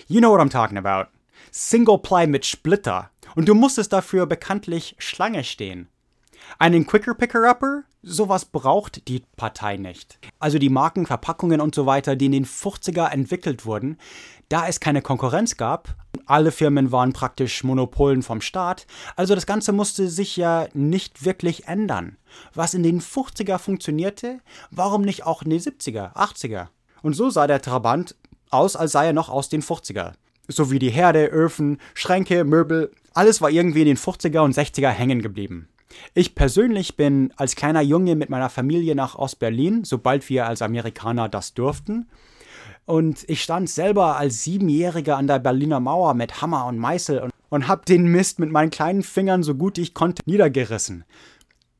You 0.07 0.19
know 0.19 0.31
what 0.31 0.41
I'm 0.41 0.49
talking 0.49 0.79
about. 0.79 1.11
Single 1.51 1.99
Ply 1.99 2.25
mit 2.25 2.47
Splitter. 2.47 3.11
Und 3.35 3.47
du 3.47 3.53
musstest 3.53 3.93
dafür 3.93 4.25
bekanntlich 4.25 4.95
Schlange 4.97 5.43
stehen. 5.43 5.89
Einen 6.57 6.87
Quicker 6.87 7.13
Picker-Upper? 7.13 7.83
Sowas 8.01 8.45
braucht 8.45 9.07
die 9.07 9.23
Partei 9.35 9.77
nicht. 9.77 10.17
Also 10.39 10.57
die 10.57 10.69
Marken, 10.69 11.05
Verpackungen 11.05 11.61
und 11.61 11.75
so 11.75 11.85
weiter, 11.85 12.15
die 12.15 12.25
in 12.25 12.31
den 12.31 12.47
50er 12.47 13.11
entwickelt 13.11 13.67
wurden, 13.67 13.99
da 14.51 14.67
es 14.67 14.81
keine 14.81 15.01
Konkurrenz 15.01 15.55
gab, 15.55 15.95
alle 16.25 16.51
Firmen 16.51 16.91
waren 16.91 17.13
praktisch 17.13 17.63
Monopolen 17.63 18.21
vom 18.21 18.41
Staat, 18.41 18.85
also 19.15 19.33
das 19.33 19.45
Ganze 19.45 19.71
musste 19.71 20.09
sich 20.09 20.35
ja 20.35 20.67
nicht 20.73 21.23
wirklich 21.23 21.67
ändern. 21.67 22.17
Was 22.53 22.73
in 22.73 22.83
den 22.83 23.01
50er 23.01 23.57
funktionierte, 23.57 24.39
warum 24.69 25.03
nicht 25.03 25.25
auch 25.25 25.41
in 25.41 25.51
den 25.51 25.59
70er, 25.59 26.13
80er? 26.15 26.67
Und 27.01 27.13
so 27.13 27.29
sah 27.29 27.47
der 27.47 27.61
Trabant 27.61 28.15
aus, 28.49 28.75
als 28.75 28.91
sei 28.91 29.07
er 29.07 29.13
noch 29.13 29.29
aus 29.29 29.47
den 29.47 29.61
50er. 29.61 30.13
So 30.47 30.69
wie 30.69 30.79
die 30.79 30.91
Herde, 30.91 31.27
Öfen, 31.27 31.79
Schränke, 31.93 32.43
Möbel, 32.43 32.91
alles 33.13 33.41
war 33.41 33.49
irgendwie 33.49 33.81
in 33.81 33.87
den 33.87 33.97
50er 33.97 34.39
und 34.39 34.55
60er 34.55 34.89
hängen 34.89 35.21
geblieben. 35.21 35.69
Ich 36.13 36.35
persönlich 36.35 36.97
bin 36.97 37.33
als 37.37 37.55
kleiner 37.55 37.81
Junge 37.81 38.15
mit 38.15 38.29
meiner 38.29 38.49
Familie 38.49 38.95
nach 38.95 39.15
Ostberlin, 39.15 39.85
sobald 39.85 40.29
wir 40.29 40.45
als 40.47 40.61
Amerikaner 40.61 41.29
das 41.29 41.53
durften. 41.53 42.07
Und 42.85 43.23
ich 43.29 43.43
stand 43.43 43.69
selber 43.69 44.17
als 44.17 44.43
Siebenjähriger 44.43 45.17
an 45.17 45.27
der 45.27 45.39
Berliner 45.39 45.79
Mauer 45.79 46.13
mit 46.13 46.41
Hammer 46.41 46.65
und 46.65 46.77
Meißel 46.77 47.19
und, 47.19 47.31
und 47.49 47.67
hab 47.67 47.85
den 47.85 48.05
Mist 48.05 48.39
mit 48.39 48.51
meinen 48.51 48.71
kleinen 48.71 49.03
Fingern 49.03 49.43
so 49.43 49.55
gut 49.55 49.77
ich 49.77 49.93
konnte 49.93 50.23
niedergerissen. 50.25 51.05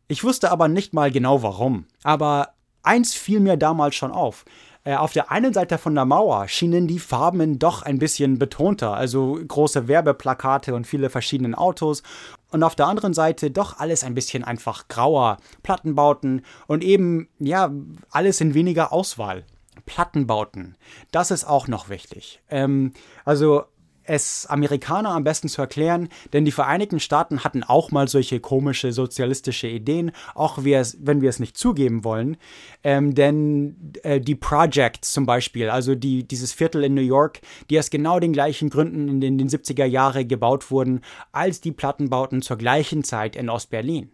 Ich 0.07 0.23
wusste 0.23 0.51
aber 0.51 0.67
nicht 0.67 0.93
mal 0.93 1.11
genau 1.11 1.41
warum. 1.41 1.85
Aber 2.03 2.49
eins 2.83 3.13
fiel 3.13 3.39
mir 3.39 3.57
damals 3.57 3.95
schon 3.95 4.11
auf. 4.11 4.45
Äh, 4.83 4.95
auf 4.95 5.13
der 5.13 5.31
einen 5.31 5.53
Seite 5.53 5.77
von 5.77 5.93
der 5.93 6.05
Mauer 6.05 6.47
schienen 6.47 6.87
die 6.87 6.99
Farben 6.99 7.59
doch 7.59 7.83
ein 7.83 7.99
bisschen 7.99 8.39
betonter, 8.39 8.93
also 8.93 9.39
große 9.47 9.87
Werbeplakate 9.87 10.73
und 10.73 10.87
viele 10.87 11.09
verschiedene 11.09 11.57
Autos. 11.57 12.01
Und 12.49 12.63
auf 12.63 12.75
der 12.75 12.87
anderen 12.87 13.13
Seite 13.13 13.51
doch 13.51 13.79
alles 13.79 14.03
ein 14.03 14.15
bisschen 14.15 14.43
einfach 14.43 14.87
grauer, 14.87 15.37
Plattenbauten 15.63 16.41
und 16.67 16.83
eben, 16.83 17.29
ja, 17.39 17.71
alles 18.09 18.41
in 18.41 18.53
weniger 18.53 18.91
Auswahl. 18.91 19.45
Plattenbauten, 19.85 20.77
das 21.11 21.31
ist 21.31 21.45
auch 21.45 21.67
noch 21.67 21.89
wichtig. 21.89 22.41
Ähm, 22.49 22.93
also 23.25 23.65
es 24.03 24.45
Amerikaner 24.47 25.09
am 25.09 25.23
besten 25.23 25.47
zu 25.47 25.61
erklären, 25.61 26.09
denn 26.33 26.45
die 26.45 26.51
Vereinigten 26.51 26.99
Staaten 26.99 27.43
hatten 27.43 27.63
auch 27.63 27.91
mal 27.91 28.07
solche 28.07 28.39
komische 28.39 28.91
sozialistische 28.91 29.67
Ideen, 29.67 30.11
auch 30.33 30.59
wenn 30.63 31.21
wir 31.21 31.29
es 31.29 31.39
nicht 31.39 31.57
zugeben 31.57 32.03
wollen. 32.03 32.37
Ähm, 32.83 33.13
denn 33.13 33.93
äh, 34.03 34.19
die 34.19 34.35
Projects 34.35 35.13
zum 35.13 35.25
Beispiel, 35.25 35.69
also 35.69 35.95
die, 35.95 36.27
dieses 36.27 36.51
Viertel 36.51 36.83
in 36.83 36.93
New 36.93 37.01
York, 37.01 37.41
die 37.69 37.77
aus 37.79 37.89
genau 37.89 38.19
den 38.19 38.33
gleichen 38.33 38.69
Gründen 38.69 39.07
in 39.07 39.21
den, 39.21 39.37
den 39.37 39.49
70er 39.49 39.85
Jahren 39.85 40.27
gebaut 40.27 40.71
wurden, 40.71 41.01
als 41.31 41.61
die 41.61 41.71
Plattenbauten 41.71 42.41
zur 42.41 42.57
gleichen 42.57 43.03
Zeit 43.03 43.35
in 43.35 43.49
Ostberlin. 43.49 44.11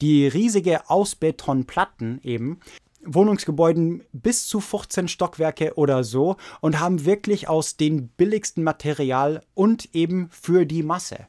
Die 0.00 0.26
riesige 0.26 0.88
Ausbetonplatten 0.88 2.20
eben 2.22 2.60
Wohnungsgebäuden 3.06 4.02
bis 4.12 4.46
zu 4.46 4.60
15 4.60 5.08
Stockwerke 5.08 5.74
oder 5.76 6.04
so 6.04 6.36
und 6.60 6.80
haben 6.80 7.04
wirklich 7.04 7.48
aus 7.48 7.76
dem 7.76 8.08
billigsten 8.08 8.62
Material 8.62 9.42
und 9.54 9.94
eben 9.94 10.28
für 10.30 10.66
die 10.66 10.82
Masse. 10.82 11.26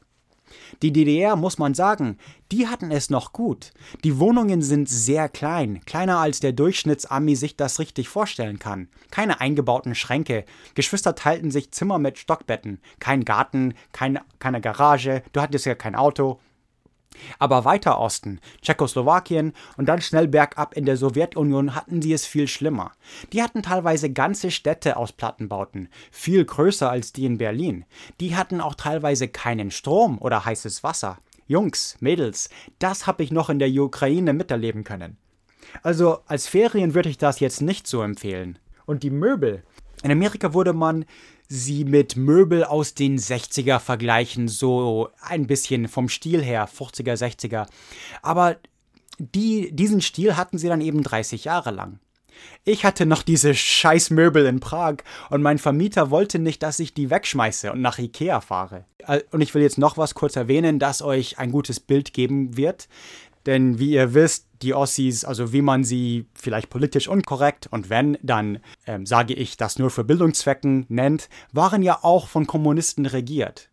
Die 0.82 0.92
DDR, 0.92 1.36
muss 1.36 1.58
man 1.58 1.74
sagen, 1.74 2.18
die 2.52 2.68
hatten 2.68 2.90
es 2.90 3.10
noch 3.10 3.32
gut. 3.32 3.72
Die 4.04 4.18
Wohnungen 4.18 4.62
sind 4.62 4.88
sehr 4.88 5.28
klein, 5.28 5.80
kleiner 5.84 6.18
als 6.18 6.40
der 6.40 6.52
Durchschnittsami 6.52 7.36
sich 7.36 7.56
das 7.56 7.78
richtig 7.78 8.08
vorstellen 8.08 8.58
kann. 8.58 8.88
Keine 9.10 9.40
eingebauten 9.40 9.94
Schränke, 9.94 10.44
Geschwister 10.74 11.14
teilten 11.14 11.50
sich 11.50 11.72
Zimmer 11.72 11.98
mit 11.98 12.18
Stockbetten, 12.18 12.80
kein 12.98 13.24
Garten, 13.24 13.74
kein, 13.92 14.20
keine 14.38 14.60
Garage, 14.60 15.22
du 15.32 15.40
hattest 15.40 15.66
ja 15.66 15.74
kein 15.74 15.94
Auto. 15.94 16.40
Aber 17.38 17.64
weiter 17.64 17.98
Osten, 17.98 18.40
Tschechoslowakien 18.62 19.52
und 19.76 19.86
dann 19.86 20.00
schnell 20.00 20.28
bergab 20.28 20.74
in 20.74 20.84
der 20.84 20.96
Sowjetunion 20.96 21.74
hatten 21.74 22.02
sie 22.02 22.12
es 22.12 22.26
viel 22.26 22.48
schlimmer. 22.48 22.92
Die 23.32 23.42
hatten 23.42 23.62
teilweise 23.62 24.12
ganze 24.12 24.50
Städte 24.50 24.96
aus 24.96 25.12
Plattenbauten, 25.12 25.88
viel 26.10 26.44
größer 26.44 26.90
als 26.90 27.12
die 27.12 27.26
in 27.26 27.38
Berlin. 27.38 27.84
Die 28.20 28.36
hatten 28.36 28.60
auch 28.60 28.74
teilweise 28.74 29.28
keinen 29.28 29.70
Strom 29.70 30.18
oder 30.18 30.44
heißes 30.44 30.82
Wasser. 30.82 31.18
Jungs, 31.46 31.96
Mädels, 32.00 32.50
das 32.78 33.06
habe 33.06 33.22
ich 33.22 33.30
noch 33.30 33.48
in 33.48 33.58
der 33.58 33.70
Ukraine 33.70 34.34
miterleben 34.34 34.84
können. 34.84 35.16
Also 35.82 36.20
als 36.26 36.46
Ferien 36.46 36.94
würde 36.94 37.08
ich 37.08 37.18
das 37.18 37.40
jetzt 37.40 37.62
nicht 37.62 37.86
so 37.86 38.02
empfehlen. 38.02 38.58
Und 38.86 39.02
die 39.02 39.10
Möbel. 39.10 39.62
In 40.02 40.10
Amerika 40.10 40.54
wurde 40.54 40.72
man 40.72 41.04
sie 41.48 41.84
mit 41.84 42.16
Möbel 42.16 42.64
aus 42.64 42.94
den 42.94 43.18
60er 43.18 43.78
vergleichen, 43.78 44.48
so 44.48 45.08
ein 45.20 45.46
bisschen 45.46 45.88
vom 45.88 46.08
Stil 46.08 46.42
her, 46.42 46.68
50er, 46.68 47.14
60er. 47.14 47.66
Aber 48.22 48.56
die, 49.18 49.74
diesen 49.74 50.00
Stil 50.00 50.36
hatten 50.36 50.58
sie 50.58 50.68
dann 50.68 50.80
eben 50.80 51.02
30 51.02 51.44
Jahre 51.44 51.70
lang. 51.70 51.98
Ich 52.64 52.84
hatte 52.84 53.06
noch 53.06 53.22
diese 53.22 53.54
scheiß 53.54 54.10
Möbel 54.10 54.46
in 54.46 54.60
Prag 54.60 54.96
und 55.30 55.42
mein 55.42 55.58
Vermieter 55.58 56.10
wollte 56.10 56.38
nicht, 56.38 56.62
dass 56.62 56.78
ich 56.78 56.94
die 56.94 57.10
wegschmeiße 57.10 57.72
und 57.72 57.80
nach 57.80 57.98
Ikea 57.98 58.40
fahre. 58.40 58.84
Und 59.30 59.40
ich 59.40 59.54
will 59.54 59.62
jetzt 59.62 59.78
noch 59.78 59.96
was 59.96 60.14
kurz 60.14 60.36
erwähnen, 60.36 60.78
das 60.78 61.02
euch 61.02 61.38
ein 61.38 61.50
gutes 61.50 61.80
Bild 61.80 62.12
geben 62.12 62.56
wird. 62.56 62.88
Denn 63.48 63.78
wie 63.78 63.92
ihr 63.92 64.12
wisst, 64.12 64.46
die 64.60 64.74
Ossis, 64.74 65.24
also 65.24 65.54
wie 65.54 65.62
man 65.62 65.82
sie 65.82 66.26
vielleicht 66.34 66.68
politisch 66.68 67.08
unkorrekt 67.08 67.66
und 67.70 67.88
wenn, 67.88 68.18
dann 68.22 68.58
ähm, 68.86 69.06
sage 69.06 69.32
ich 69.32 69.56
das 69.56 69.78
nur 69.78 69.88
für 69.88 70.04
Bildungszwecken 70.04 70.84
nennt, 70.90 71.30
waren 71.54 71.80
ja 71.80 72.00
auch 72.02 72.28
von 72.28 72.46
Kommunisten 72.46 73.06
regiert. 73.06 73.70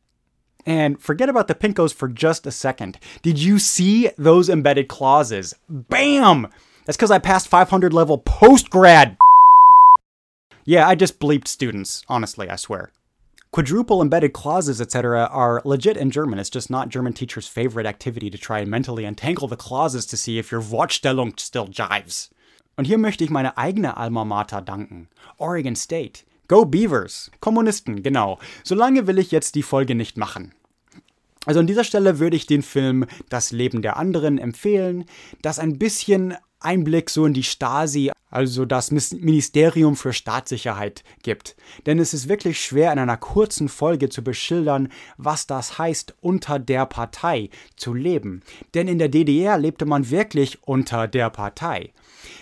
And 0.66 1.02
forget 1.02 1.28
about 1.28 1.48
the 1.50 1.54
Pinkos 1.54 1.92
for 1.92 2.08
just 2.08 2.48
a 2.48 2.52
second. 2.52 3.00
Did 3.22 3.38
you 3.38 3.58
see 3.58 4.12
those 4.18 4.50
embedded 4.50 4.88
clauses? 4.88 5.58
Bam! 5.68 6.48
That's 6.86 6.96
because 6.96 7.14
I 7.14 7.20
passed 7.20 7.50
500 7.50 7.92
level 7.92 8.18
post 8.18 8.70
grad. 8.70 9.18
Yeah, 10.66 10.88
I 10.88 10.96
just 10.96 11.20
bleeped 11.20 11.50
students, 11.50 12.06
honestly, 12.08 12.50
I 12.50 12.56
swear. 12.56 12.94
Quadruple 13.56 14.02
embedded 14.02 14.34
clauses, 14.34 14.82
etc., 14.82 15.30
are 15.32 15.62
legit 15.64 15.96
in 15.96 16.12
German. 16.12 16.40
It's 16.40 16.50
just 16.50 16.70
not 16.70 16.90
German 16.90 17.14
teachers' 17.14 17.48
favorite 17.48 17.86
activity 17.86 18.30
to 18.30 18.38
try 18.38 18.60
and 18.60 18.70
mentally 18.70 19.06
untangle 19.06 19.48
the 19.48 19.56
clauses 19.56 20.06
to 20.08 20.18
see 20.18 20.38
if 20.38 20.52
your 20.52 20.62
Wortstellung 20.62 21.40
still 21.40 21.70
jives. 21.70 22.30
Und 22.78 22.84
hier 22.84 22.98
möchte 22.98 23.24
ich 23.24 23.30
meine 23.30 23.58
eigene 23.58 23.96
Alma 23.96 24.26
Mater 24.26 24.60
danken. 24.60 25.08
Oregon 25.38 25.78
State. 25.78 26.26
Go 26.50 26.66
Beavers! 26.66 27.32
Kommunisten, 27.40 28.04
genau. 28.04 28.40
Solange 28.66 29.08
will 29.08 29.20
ich 29.20 29.32
jetzt 29.32 29.56
die 29.56 29.64
Folge 29.64 29.96
nicht 29.96 30.18
machen. 30.18 30.54
Also 31.46 31.60
an 31.60 31.68
dieser 31.68 31.84
Stelle 31.84 32.20
würde 32.20 32.36
ich 32.36 32.48
den 32.48 32.64
Film 32.64 33.06
Das 33.30 33.52
Leben 33.52 33.82
der 33.82 33.98
anderen 33.98 34.38
empfehlen, 34.38 35.06
das 35.42 35.60
ein 35.60 35.78
bisschen 35.78 36.36
Einblick 36.60 37.10
so 37.10 37.26
in 37.26 37.34
die 37.34 37.44
Stasi, 37.44 38.12
also 38.32 38.66
das 38.66 38.92
Ministerium 38.92 39.96
für 39.96 40.14
Staatssicherheit 40.14 41.04
gibt. 41.22 41.56
Denn 41.86 42.00
es 42.00 42.14
ist 42.14 42.28
wirklich 42.28 42.62
schwer 42.62 42.92
in 42.92 43.00
einer 43.00 43.18
kurzen 43.18 43.70
Folge 43.70 44.10
zu 44.10 44.24
beschildern, 44.24 44.90
was 45.18 45.48
das 45.48 45.78
heißt, 45.78 46.16
unter 46.22 46.58
der 46.58 46.86
Partei 46.88 47.50
zu 47.78 47.94
leben. 47.94 48.42
Denn 48.74 48.88
in 48.88 48.98
der 48.98 49.10
DDR 49.10 49.58
lebte 49.58 49.86
man 49.86 50.10
wirklich 50.10 50.64
unter 50.64 51.08
der 51.08 51.30
Partei. 51.30 51.94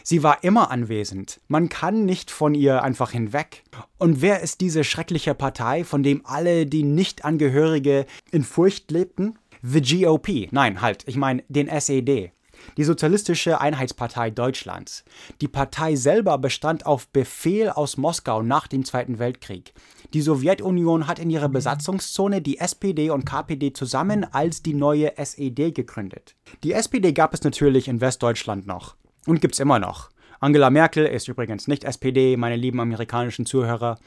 Sie 0.03 0.23
war 0.23 0.43
immer 0.43 0.71
anwesend. 0.71 1.41
Man 1.47 1.69
kann 1.69 2.05
nicht 2.05 2.31
von 2.31 2.55
ihr 2.55 2.83
einfach 2.83 3.11
hinweg. 3.11 3.63
Und 3.97 4.21
wer 4.21 4.41
ist 4.41 4.61
diese 4.61 4.83
schreckliche 4.83 5.33
Partei, 5.33 5.83
von 5.83 6.03
dem 6.03 6.25
alle 6.25 6.65
die 6.65 6.83
Nichtangehörige 6.83 8.05
in 8.31 8.43
Furcht 8.43 8.91
lebten? 8.91 9.37
The 9.61 9.81
GOP. 9.81 10.49
Nein, 10.51 10.81
halt, 10.81 11.07
ich 11.07 11.15
meine 11.15 11.43
den 11.47 11.67
SED 11.67 12.33
die 12.77 12.83
Sozialistische 12.83 13.61
Einheitspartei 13.61 14.29
Deutschlands. 14.29 15.03
Die 15.41 15.47
Partei 15.47 15.95
selber 15.95 16.37
bestand 16.37 16.85
auf 16.85 17.07
Befehl 17.09 17.69
aus 17.69 17.97
Moskau 17.97 18.41
nach 18.41 18.67
dem 18.67 18.85
Zweiten 18.85 19.19
Weltkrieg. 19.19 19.73
Die 20.13 20.21
Sowjetunion 20.21 21.07
hat 21.07 21.19
in 21.19 21.29
ihrer 21.29 21.49
Besatzungszone 21.49 22.41
die 22.41 22.59
SPD 22.59 23.09
und 23.09 23.25
KPD 23.25 23.73
zusammen 23.73 24.23
als 24.23 24.61
die 24.61 24.73
neue 24.73 25.17
SED 25.17 25.71
gegründet. 25.71 26.35
Die 26.63 26.73
SPD 26.73 27.13
gab 27.13 27.33
es 27.33 27.43
natürlich 27.43 27.87
in 27.87 28.01
Westdeutschland 28.01 28.67
noch 28.67 28.95
und 29.27 29.41
gibt 29.41 29.53
es 29.53 29.59
immer 29.59 29.79
noch. 29.79 30.09
Angela 30.39 30.69
Merkel 30.69 31.05
ist 31.05 31.27
übrigens 31.27 31.67
nicht 31.67 31.83
SPD, 31.83 32.37
meine 32.37 32.55
lieben 32.55 32.79
amerikanischen 32.79 33.45
Zuhörer. 33.45 33.97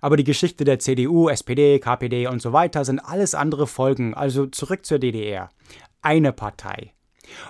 Aber 0.00 0.16
die 0.16 0.24
Geschichte 0.24 0.64
der 0.64 0.78
CDU, 0.78 1.28
SPD, 1.28 1.78
KPD 1.78 2.26
und 2.26 2.40
so 2.40 2.52
weiter 2.52 2.84
sind 2.84 3.00
alles 3.00 3.34
andere 3.34 3.66
Folgen, 3.66 4.14
also 4.14 4.46
zurück 4.46 4.84
zur 4.84 4.98
DDR. 4.98 5.50
Eine 6.02 6.32
Partei, 6.32 6.94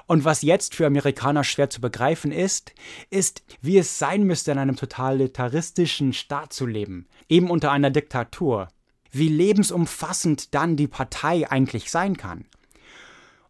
und 0.07 0.25
was 0.25 0.43
jetzt 0.43 0.75
für 0.75 0.87
Amerikaner 0.87 1.45
schwer 1.45 1.71
zu 1.71 1.81
begreifen 1.81 2.33
ist, 2.33 2.73
ist, 3.11 3.43
wie 3.61 3.79
es 3.79 3.99
sein 3.99 4.25
müsste, 4.25 4.53
in 4.53 4.59
einem 4.59 4.77
totalitaristischen 4.77 6.13
Staat 6.13 6.53
zu 6.53 6.67
leben, 6.67 7.07
eben 7.29 7.51
unter 7.51 7.71
einer 7.71 7.91
Diktatur. 7.91 8.69
Wie 9.11 9.29
lebensumfassend 9.29 10.55
dann 10.55 10.77
die 10.77 10.89
Partei 10.89 11.49
eigentlich 11.51 11.91
sein 11.91 12.17
kann. 12.17 12.47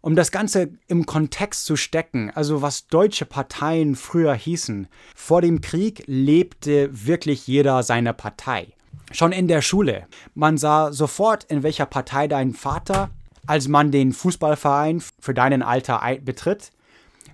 Um 0.05 0.17
das 0.17 0.31
Ganze 0.31 0.69
im 0.87 1.07
Kontext 1.07 1.65
zu 1.65 1.77
stecken, 1.77 2.31
also 2.35 2.61
was 2.61 2.89
deutsche 2.89 3.25
Parteien 3.25 3.97
früher 3.97 4.35
hießen, 4.35 4.87
vor 5.17 5.41
dem 5.41 5.63
Krieg 5.63 6.03
lebte 6.05 6.91
wirklich 7.07 7.47
jeder 7.47 7.83
seine 7.83 8.13
Partei. 8.13 8.75
Schon 9.13 9.33
in 9.33 9.49
der 9.49 9.63
Schule. 9.63 10.07
Man 10.35 10.59
sah 10.59 10.93
sofort, 10.93 11.45
in 11.45 11.63
welcher 11.63 11.87
Partei 11.87 12.29
dein 12.29 12.53
Vater 12.53 13.09
als 13.47 13.67
man 13.67 13.93
den 13.93 14.13
Fußballverein 14.13 15.03
für 15.21 15.33
deinen 15.33 15.63
Alter 15.63 16.03
betritt, 16.21 16.71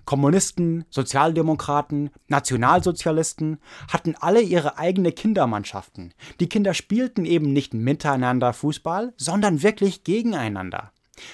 Kommunisten, 0.05 0.85
Sozialdemokraten, 0.91 2.11
Nationalsozialisten 2.29 3.59
hatten 3.93 4.15
alle 4.21 4.43
ihre 4.43 4.79
eigene 4.79 5.11
Kindermannschaften. 5.11 6.15
Die 6.39 6.49
Kinder 6.49 6.75
spielten 6.75 7.25
eben 7.25 7.53
nicht 7.53 7.75
miteinander 7.75 8.53
Fußball, 8.53 9.13
sondern 9.17 9.65
wirklich 9.65 10.05
gegeneinander. 10.05 10.93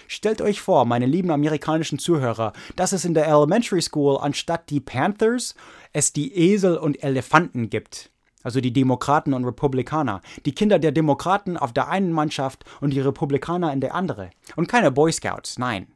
Stellt 0.08 0.40
euch 0.40 0.60
vor, 0.60 0.84
meine 0.84 1.06
lieben 1.06 1.30
amerikanischen 1.30 1.98
Zuhörer, 1.98 2.52
dass 2.76 2.92
es 2.92 3.04
in 3.04 3.14
der 3.14 3.26
Elementary 3.26 3.82
School 3.82 4.18
anstatt 4.20 4.70
die 4.70 4.80
Panthers 4.80 5.54
es 5.92 6.12
die 6.12 6.36
Esel 6.36 6.76
und 6.76 7.02
Elefanten 7.02 7.70
gibt 7.70 8.10
also 8.46 8.60
die 8.60 8.72
Demokraten 8.72 9.34
und 9.34 9.44
Republikaner. 9.44 10.20
Die 10.44 10.54
Kinder 10.54 10.78
der 10.78 10.92
Demokraten 10.92 11.56
auf 11.56 11.72
der 11.72 11.88
einen 11.88 12.12
Mannschaft 12.12 12.64
und 12.80 12.90
die 12.92 13.00
Republikaner 13.00 13.72
in 13.72 13.80
der 13.80 13.92
anderen. 13.92 14.30
Und 14.54 14.68
keine 14.68 14.92
Boy 14.92 15.10
Scouts, 15.10 15.58
nein. 15.58 15.88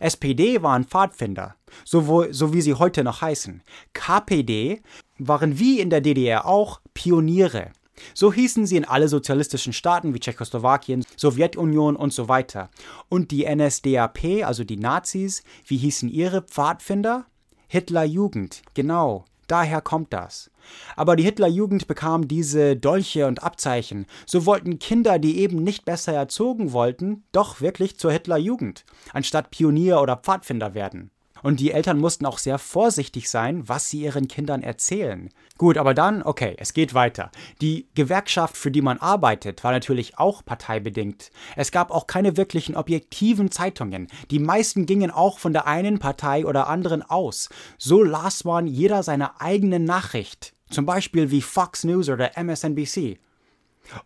SPD 0.00 0.62
waren 0.62 0.84
Pfadfinder, 0.84 1.56
so, 1.82 2.06
wo, 2.06 2.30
so 2.30 2.52
wie 2.52 2.60
sie 2.60 2.74
heute 2.74 3.04
noch 3.04 3.22
heißen. 3.22 3.62
KPD 3.94 4.82
waren 5.18 5.58
wie 5.58 5.80
in 5.80 5.88
der 5.88 6.02
DDR 6.02 6.44
auch 6.44 6.82
Pioniere. 6.92 7.70
So 8.14 8.32
hießen 8.32 8.66
sie 8.66 8.76
in 8.76 8.84
alle 8.84 9.08
sozialistischen 9.08 9.72
Staaten 9.72 10.14
wie 10.14 10.20
Tschechoslowakien, 10.20 11.04
Sowjetunion 11.16 11.96
und 11.96 12.12
so 12.12 12.28
weiter. 12.28 12.70
Und 13.08 13.30
die 13.30 13.46
NSDAP, 13.46 14.44
also 14.44 14.64
die 14.64 14.76
Nazis, 14.76 15.42
wie 15.66 15.76
hießen 15.76 16.08
ihre 16.08 16.42
Pfadfinder? 16.42 17.26
Hitlerjugend, 17.68 18.62
genau. 18.74 19.24
Daher 19.48 19.80
kommt 19.80 20.12
das. 20.12 20.50
Aber 20.96 21.14
die 21.14 21.22
Hitlerjugend 21.22 21.86
bekam 21.86 22.26
diese 22.26 22.76
Dolche 22.76 23.26
und 23.26 23.42
Abzeichen. 23.42 24.06
So 24.26 24.46
wollten 24.46 24.78
Kinder, 24.78 25.18
die 25.18 25.38
eben 25.38 25.62
nicht 25.62 25.84
besser 25.84 26.12
erzogen 26.12 26.72
wollten, 26.72 27.24
doch 27.32 27.60
wirklich 27.60 27.98
zur 27.98 28.10
Hitlerjugend, 28.10 28.84
anstatt 29.12 29.50
Pionier 29.50 30.00
oder 30.00 30.16
Pfadfinder 30.16 30.74
werden. 30.74 31.10
Und 31.46 31.60
die 31.60 31.70
Eltern 31.70 32.00
mussten 32.00 32.26
auch 32.26 32.38
sehr 32.38 32.58
vorsichtig 32.58 33.30
sein, 33.30 33.68
was 33.68 33.88
sie 33.88 34.00
ihren 34.00 34.26
Kindern 34.26 34.64
erzählen. 34.64 35.28
Gut, 35.58 35.78
aber 35.78 35.94
dann, 35.94 36.24
okay, 36.24 36.56
es 36.58 36.74
geht 36.74 36.92
weiter. 36.92 37.30
Die 37.60 37.86
Gewerkschaft, 37.94 38.56
für 38.56 38.72
die 38.72 38.82
man 38.82 38.98
arbeitet, 38.98 39.62
war 39.62 39.70
natürlich 39.70 40.18
auch 40.18 40.44
parteibedingt. 40.44 41.30
Es 41.54 41.70
gab 41.70 41.92
auch 41.92 42.08
keine 42.08 42.36
wirklichen 42.36 42.74
objektiven 42.74 43.52
Zeitungen. 43.52 44.08
Die 44.32 44.40
meisten 44.40 44.86
gingen 44.86 45.12
auch 45.12 45.38
von 45.38 45.52
der 45.52 45.68
einen 45.68 46.00
Partei 46.00 46.44
oder 46.44 46.66
anderen 46.66 47.02
aus. 47.02 47.48
So 47.78 48.02
las 48.02 48.42
man 48.42 48.66
jeder 48.66 49.04
seine 49.04 49.40
eigene 49.40 49.78
Nachricht. 49.78 50.52
Zum 50.70 50.84
Beispiel 50.84 51.30
wie 51.30 51.42
Fox 51.42 51.84
News 51.84 52.08
oder 52.08 52.36
MSNBC. 52.36 53.20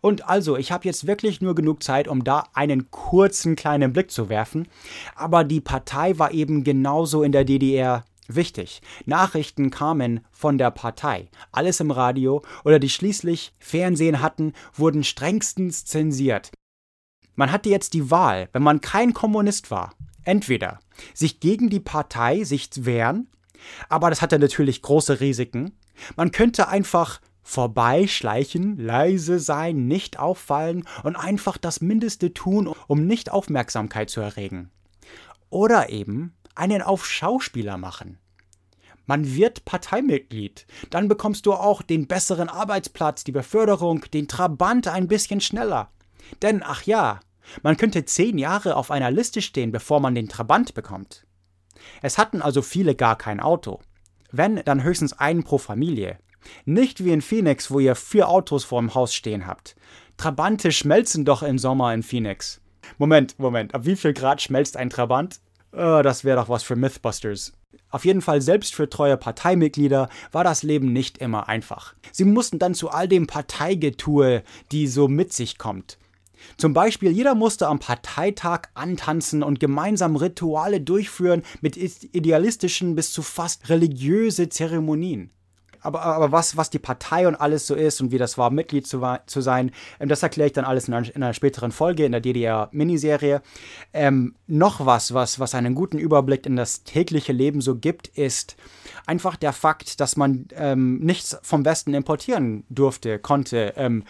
Und 0.01 0.27
also, 0.27 0.57
ich 0.57 0.71
habe 0.71 0.85
jetzt 0.85 1.07
wirklich 1.07 1.41
nur 1.41 1.55
genug 1.55 1.83
Zeit, 1.83 2.07
um 2.07 2.23
da 2.23 2.45
einen 2.53 2.91
kurzen 2.91 3.55
kleinen 3.55 3.93
Blick 3.93 4.11
zu 4.11 4.29
werfen. 4.29 4.67
Aber 5.15 5.43
die 5.43 5.61
Partei 5.61 6.17
war 6.17 6.31
eben 6.31 6.63
genauso 6.63 7.23
in 7.23 7.31
der 7.31 7.45
DDR 7.45 8.05
wichtig. 8.27 8.81
Nachrichten 9.05 9.69
kamen 9.69 10.21
von 10.31 10.57
der 10.57 10.71
Partei. 10.71 11.29
Alles 11.51 11.79
im 11.79 11.91
Radio 11.91 12.43
oder 12.63 12.79
die 12.79 12.89
schließlich 12.89 13.53
Fernsehen 13.59 14.21
hatten, 14.21 14.53
wurden 14.73 15.03
strengstens 15.03 15.85
zensiert. 15.85 16.51
Man 17.35 17.51
hatte 17.51 17.69
jetzt 17.69 17.93
die 17.93 18.11
Wahl, 18.11 18.49
wenn 18.53 18.63
man 18.63 18.81
kein 18.81 19.13
Kommunist 19.13 19.71
war. 19.71 19.93
Entweder 20.23 20.79
sich 21.13 21.39
gegen 21.39 21.69
die 21.69 21.79
Partei 21.79 22.43
sich 22.43 22.69
wehren, 22.75 23.27
aber 23.89 24.09
das 24.09 24.21
hatte 24.21 24.37
natürlich 24.37 24.81
große 24.81 25.19
Risiken. 25.19 25.71
Man 26.15 26.31
könnte 26.31 26.67
einfach 26.67 27.19
vorbeischleichen, 27.43 28.77
leise 28.77 29.39
sein, 29.39 29.87
nicht 29.87 30.19
auffallen 30.19 30.85
und 31.03 31.15
einfach 31.15 31.57
das 31.57 31.81
Mindeste 31.81 32.33
tun, 32.33 32.73
um 32.87 33.05
nicht 33.05 33.31
Aufmerksamkeit 33.31 34.09
zu 34.09 34.21
erregen. 34.21 34.69
Oder 35.49 35.89
eben 35.89 36.33
einen 36.55 36.81
auf 36.81 37.05
Schauspieler 37.05 37.77
machen. 37.77 38.17
Man 39.05 39.33
wird 39.35 39.65
Parteimitglied. 39.65 40.65
Dann 40.89 41.07
bekommst 41.07 41.45
du 41.45 41.53
auch 41.53 41.81
den 41.81 42.07
besseren 42.07 42.49
Arbeitsplatz, 42.49 43.23
die 43.23 43.31
Beförderung, 43.31 44.05
den 44.13 44.27
Trabant 44.27 44.87
ein 44.87 45.07
bisschen 45.07 45.41
schneller. 45.41 45.89
Denn, 46.41 46.63
ach 46.63 46.83
ja, 46.83 47.19
man 47.63 47.77
könnte 47.77 48.05
zehn 48.05 48.37
Jahre 48.37 48.75
auf 48.75 48.91
einer 48.91 49.11
Liste 49.11 49.41
stehen, 49.41 49.71
bevor 49.71 49.99
man 49.99 50.15
den 50.15 50.29
Trabant 50.29 50.73
bekommt. 50.73 51.25
Es 52.01 52.17
hatten 52.17 52.41
also 52.41 52.61
viele 52.61 52.95
gar 52.95 53.17
kein 53.17 53.39
Auto. 53.39 53.79
Wenn, 54.31 54.61
dann 54.63 54.83
höchstens 54.83 55.13
einen 55.13 55.43
pro 55.43 55.57
Familie. 55.57 56.19
Nicht 56.65 57.03
wie 57.03 57.11
in 57.11 57.21
Phoenix, 57.21 57.71
wo 57.71 57.79
ihr 57.79 57.95
vier 57.95 58.29
Autos 58.29 58.63
vorm 58.63 58.93
Haus 58.93 59.13
stehen 59.13 59.47
habt. 59.47 59.75
Trabante 60.17 60.71
schmelzen 60.71 61.25
doch 61.25 61.43
im 61.43 61.57
Sommer 61.57 61.93
in 61.93 62.03
Phoenix. 62.03 62.61
Moment, 62.97 63.39
Moment, 63.39 63.73
ab 63.73 63.85
wie 63.85 63.95
viel 63.95 64.13
Grad 64.13 64.41
schmelzt 64.41 64.77
ein 64.77 64.89
Trabant? 64.89 65.39
Oh, 65.71 66.01
das 66.03 66.23
wäre 66.23 66.37
doch 66.37 66.49
was 66.49 66.63
für 66.63 66.75
Mythbusters. 66.75 67.53
Auf 67.89 68.05
jeden 68.05 68.21
Fall 68.21 68.41
selbst 68.41 68.73
für 68.73 68.89
treue 68.89 69.17
Parteimitglieder 69.17 70.09
war 70.31 70.43
das 70.43 70.63
Leben 70.63 70.93
nicht 70.93 71.17
immer 71.17 71.49
einfach. 71.49 71.93
Sie 72.11 72.25
mussten 72.25 72.59
dann 72.59 72.73
zu 72.73 72.89
all 72.89 73.07
dem 73.07 73.27
Parteigetue, 73.27 74.43
die 74.71 74.87
so 74.87 75.07
mit 75.07 75.33
sich 75.33 75.57
kommt. 75.57 75.97
Zum 76.57 76.73
Beispiel, 76.73 77.11
jeder 77.11 77.35
musste 77.35 77.67
am 77.67 77.79
Parteitag 77.79 78.69
antanzen 78.73 79.43
und 79.43 79.59
gemeinsam 79.59 80.15
Rituale 80.15 80.81
durchführen 80.81 81.43
mit 81.61 81.77
idealistischen 81.77 82.95
bis 82.95 83.11
zu 83.11 83.21
fast 83.21 83.69
religiöse 83.69 84.49
Zeremonien 84.49 85.31
aber, 85.81 86.03
aber 86.03 86.31
was, 86.31 86.57
was 86.57 86.69
die 86.69 86.79
Partei 86.79 87.27
und 87.27 87.35
alles 87.35 87.67
so 87.67 87.75
ist 87.75 88.01
und 88.01 88.11
wie 88.11 88.17
das 88.17 88.37
war, 88.37 88.51
Mitglied 88.51 88.87
zu, 88.87 89.01
zu 89.25 89.41
sein, 89.41 89.71
ähm, 89.99 90.09
das 90.09 90.23
erkläre 90.23 90.47
ich 90.47 90.53
dann 90.53 90.65
alles 90.65 90.87
in 90.87 90.93
einer, 90.93 91.15
in 91.15 91.23
einer, 91.23 91.33
späteren 91.33 91.71
Folge 91.71 92.05
in 92.05 92.11
der 92.11 92.21
DDR-Miniserie. 92.21 93.41
Ähm, 93.93 94.35
noch 94.47 94.85
was, 94.85 95.13
was, 95.13 95.39
was 95.39 95.55
einen 95.55 95.75
guten 95.75 95.97
Überblick 95.97 96.45
in 96.45 96.55
das 96.55 96.83
tägliche 96.83 97.33
Leben 97.33 97.61
so 97.61 97.75
gibt, 97.75 98.07
ist 98.07 98.55
einfach 99.05 99.35
der 99.35 99.53
Fakt, 99.53 99.99
dass 99.99 100.15
man 100.15 100.47
ähm, 100.55 100.99
nichts 100.99 101.37
vom 101.41 101.65
Westen 101.65 101.93
importieren 101.93 102.63
durfte, 102.69 103.19
konnte. 103.19 103.73
Ähm, 103.75 104.03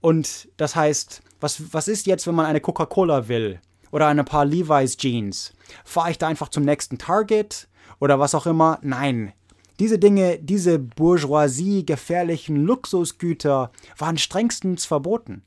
und 0.00 0.48
das 0.56 0.76
heißt, 0.76 1.22
was, 1.40 1.72
was 1.72 1.88
ist 1.88 2.06
jetzt, 2.06 2.26
wenn 2.26 2.34
man 2.34 2.46
eine 2.46 2.60
Coca-Cola 2.60 3.28
will? 3.28 3.60
Oder 3.90 4.08
ein 4.08 4.24
paar 4.24 4.44
Levi's 4.44 4.96
Jeans? 4.96 5.54
Fahre 5.84 6.10
ich 6.10 6.18
da 6.18 6.28
einfach 6.28 6.48
zum 6.48 6.64
nächsten 6.64 6.98
Target? 6.98 7.68
Oder 8.00 8.18
was 8.18 8.34
auch 8.34 8.46
immer? 8.46 8.78
Nein, 8.82 9.32
diese 9.78 9.98
Dinge, 9.98 10.38
diese 10.38 10.78
Bourgeoisie 10.78 11.86
gefährlichen 11.86 12.56
Luxusgüter 12.64 13.70
waren 13.96 14.18
strengstens 14.18 14.84
verboten. 14.84 15.42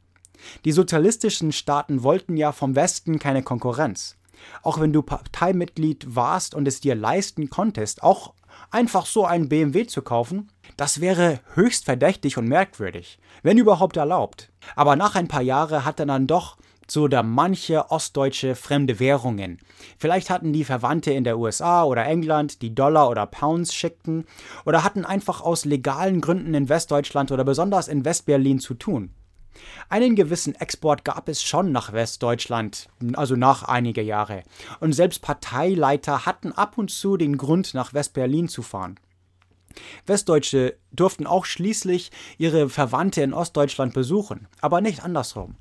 Die 0.66 0.72
sozialistischen 0.72 1.52
Staaten 1.52 2.04
wollten 2.04 2.38
ja 2.38 2.52
vom 2.52 2.76
Westen 2.76 3.20
keine 3.20 3.44
Konkurrenz. 3.44 4.18
Auch 4.64 4.80
wenn 4.80 4.94
du 4.94 5.02
Parteimitglied 5.02 6.16
warst 6.16 6.56
und 6.56 6.68
es 6.68 6.80
dir 6.80 6.96
leisten 6.96 7.50
konntest, 7.50 8.02
auch 8.02 8.34
einfach 8.72 9.06
so 9.06 9.26
einen 9.26 9.50
BMW 9.50 9.86
zu 9.86 10.02
kaufen, 10.02 10.50
das 10.78 11.02
wäre 11.02 11.42
höchst 11.54 11.86
verdächtig 11.86 12.38
und 12.38 12.48
merkwürdig, 12.48 13.20
wenn 13.44 13.58
überhaupt 13.58 13.98
erlaubt. 13.98 14.52
Aber 14.76 14.96
nach 14.96 15.16
ein 15.16 15.28
paar 15.28 15.42
Jahren 15.42 15.86
hat 15.86 16.00
er 16.00 16.06
dann 16.06 16.28
doch 16.28 16.58
so 16.92 17.08
da 17.08 17.24
manche 17.24 17.90
ostdeutsche 17.90 18.54
fremde 18.54 19.00
Währungen. 19.00 19.60
Vielleicht 19.98 20.30
hatten 20.30 20.52
die 20.52 20.66
Verwandte 20.66 21.12
in 21.12 21.24
der 21.24 21.38
USA 21.38 21.86
oder 21.86 22.06
England, 22.06 22.62
die 22.62 22.76
Dollar 22.76 23.10
oder 23.10 23.26
Pounds 23.28 23.74
schickten, 23.74 24.26
oder 24.66 24.84
hatten 24.84 25.06
einfach 25.06 25.40
aus 25.40 25.64
legalen 25.64 26.20
Gründen 26.20 26.54
in 26.54 26.68
Westdeutschland 26.68 27.32
oder 27.32 27.46
besonders 27.46 27.88
in 27.88 28.04
Westberlin 28.04 28.60
zu 28.60 28.74
tun. 28.74 29.14
Einen 29.88 30.18
gewissen 30.18 30.54
Export 30.56 31.06
gab 31.06 31.30
es 31.30 31.42
schon 31.42 31.72
nach 31.72 31.94
Westdeutschland, 31.94 32.90
also 33.14 33.38
nach 33.38 33.64
einiger 33.64 34.02
Jahre, 34.02 34.44
und 34.82 34.92
selbst 34.92 35.22
Parteileiter 35.22 36.26
hatten 36.26 36.52
ab 36.52 36.78
und 36.78 36.92
zu 36.92 37.16
den 37.16 37.38
Grund, 37.38 37.74
nach 37.74 37.94
Westberlin 37.94 38.50
zu 38.50 38.64
fahren. 38.64 39.00
Westdeutsche 40.08 40.76
durften 40.92 41.26
auch 41.26 41.46
schließlich 41.46 42.12
ihre 42.38 42.68
Verwandte 42.68 43.22
in 43.22 43.34
Ostdeutschland 43.34 43.94
besuchen, 43.94 44.50
aber 44.60 44.82
nicht 44.82 45.04
andersrum. 45.04 45.56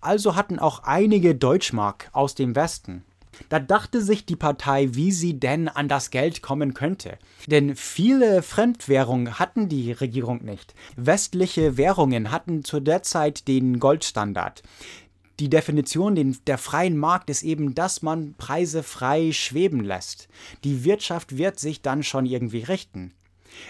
Also 0.00 0.36
hatten 0.36 0.58
auch 0.58 0.84
einige 0.84 1.34
Deutschmark 1.34 2.08
aus 2.12 2.34
dem 2.34 2.54
Westen. 2.54 3.04
Da 3.48 3.58
dachte 3.58 4.00
sich 4.00 4.24
die 4.24 4.36
Partei, 4.36 4.94
wie 4.94 5.12
sie 5.12 5.38
denn 5.38 5.68
an 5.68 5.88
das 5.88 6.10
Geld 6.10 6.42
kommen 6.42 6.74
könnte. 6.74 7.18
Denn 7.46 7.76
viele 7.76 8.42
Fremdwährungen 8.42 9.38
hatten 9.38 9.68
die 9.68 9.92
Regierung 9.92 10.44
nicht. 10.44 10.74
Westliche 10.96 11.76
Währungen 11.76 12.30
hatten 12.30 12.64
zu 12.64 12.80
der 12.80 13.02
Zeit 13.02 13.48
den 13.48 13.78
Goldstandard. 13.78 14.62
Die 15.38 15.50
Definition 15.50 16.38
der 16.46 16.56
freien 16.56 16.96
Markt 16.96 17.28
ist 17.28 17.42
eben, 17.42 17.74
dass 17.74 18.00
man 18.00 18.34
Preise 18.38 18.82
frei 18.82 19.32
schweben 19.32 19.84
lässt. 19.84 20.28
Die 20.64 20.84
Wirtschaft 20.84 21.36
wird 21.36 21.60
sich 21.60 21.82
dann 21.82 22.02
schon 22.02 22.24
irgendwie 22.24 22.62
richten. 22.62 23.12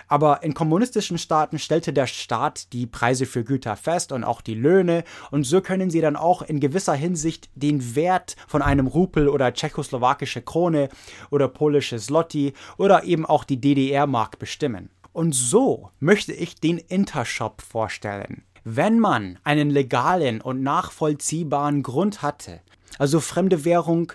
Aber 0.08 0.42
in 0.42 0.54
kommunistischen 0.54 1.18
Staaten 1.18 1.58
stellte 1.58 1.92
der 1.92 2.06
Staat 2.06 2.72
die 2.72 2.86
Preise 2.86 3.26
für 3.26 3.44
Güter 3.44 3.76
fest 3.76 4.12
und 4.12 4.24
auch 4.24 4.40
die 4.40 4.54
Löhne 4.54 5.04
und 5.30 5.44
so 5.44 5.60
können 5.60 5.90
sie 5.90 6.00
dann 6.00 6.16
auch 6.16 6.42
in 6.42 6.60
gewisser 6.60 6.94
Hinsicht 6.94 7.48
den 7.54 7.94
Wert 7.94 8.36
von 8.46 8.62
einem 8.62 8.86
Rupel 8.86 9.28
oder 9.28 9.52
tschechoslowakische 9.52 10.42
Krone 10.42 10.88
oder 11.30 11.48
polische 11.48 11.98
Zloty 11.98 12.54
oder 12.78 13.04
eben 13.04 13.26
auch 13.26 13.44
die 13.44 13.60
DDR-Mark 13.60 14.38
bestimmen. 14.38 14.90
Und 15.12 15.34
so 15.34 15.90
möchte 15.98 16.32
ich 16.32 16.56
den 16.56 16.78
Intershop 16.78 17.62
vorstellen. 17.62 18.42
Wenn 18.64 18.98
man 18.98 19.38
einen 19.44 19.70
legalen 19.70 20.40
und 20.40 20.62
nachvollziehbaren 20.62 21.82
Grund 21.82 22.20
hatte, 22.20 22.60
also 22.98 23.20
fremde 23.20 23.64
Währung 23.64 24.12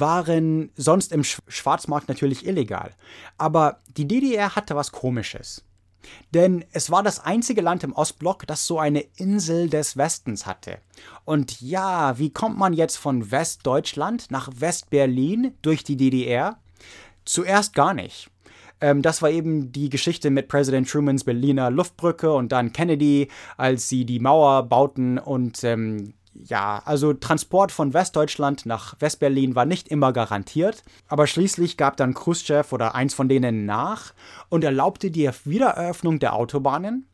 waren 0.00 0.70
sonst 0.76 1.12
im 1.12 1.24
Schwarzmarkt 1.24 2.08
natürlich 2.08 2.46
illegal. 2.46 2.92
Aber 3.36 3.80
die 3.96 4.08
DDR 4.08 4.54
hatte 4.56 4.76
was 4.76 4.92
Komisches. 4.92 5.64
Denn 6.32 6.64
es 6.72 6.90
war 6.90 7.02
das 7.02 7.20
einzige 7.20 7.60
Land 7.60 7.84
im 7.84 7.92
Ostblock, 7.92 8.46
das 8.46 8.66
so 8.66 8.78
eine 8.78 9.00
Insel 9.16 9.68
des 9.68 9.96
Westens 9.96 10.46
hatte. 10.46 10.78
Und 11.24 11.60
ja, 11.60 12.18
wie 12.18 12.30
kommt 12.30 12.58
man 12.58 12.72
jetzt 12.72 12.96
von 12.96 13.30
Westdeutschland 13.30 14.30
nach 14.30 14.48
Westberlin 14.54 15.54
durch 15.62 15.84
die 15.84 15.96
DDR? 15.96 16.58
Zuerst 17.24 17.74
gar 17.74 17.94
nicht. 17.94 18.30
Ähm, 18.80 19.02
das 19.02 19.22
war 19.22 19.30
eben 19.30 19.72
die 19.72 19.90
Geschichte 19.90 20.30
mit 20.30 20.48
Präsident 20.48 20.88
Trumans 20.88 21.24
Berliner 21.24 21.70
Luftbrücke 21.70 22.32
und 22.32 22.52
dann 22.52 22.72
Kennedy, 22.72 23.28
als 23.56 23.88
sie 23.88 24.04
die 24.04 24.20
Mauer 24.20 24.62
bauten 24.64 25.18
und 25.18 25.64
ähm, 25.64 26.14
ja, 26.44 26.82
also 26.84 27.12
Transport 27.12 27.72
von 27.72 27.94
Westdeutschland 27.94 28.66
nach 28.66 28.96
Westberlin 29.00 29.54
war 29.54 29.64
nicht 29.64 29.88
immer 29.88 30.12
garantiert, 30.12 30.84
aber 31.08 31.26
schließlich 31.26 31.76
gab 31.76 31.96
dann 31.96 32.14
Khrushchev 32.14 32.74
oder 32.74 32.94
eins 32.94 33.14
von 33.14 33.28
denen 33.28 33.66
nach 33.66 34.12
und 34.48 34.64
erlaubte 34.64 35.10
die 35.10 35.30
Wiedereröffnung 35.44 36.18
der 36.18 36.34
Autobahnen 36.34 37.06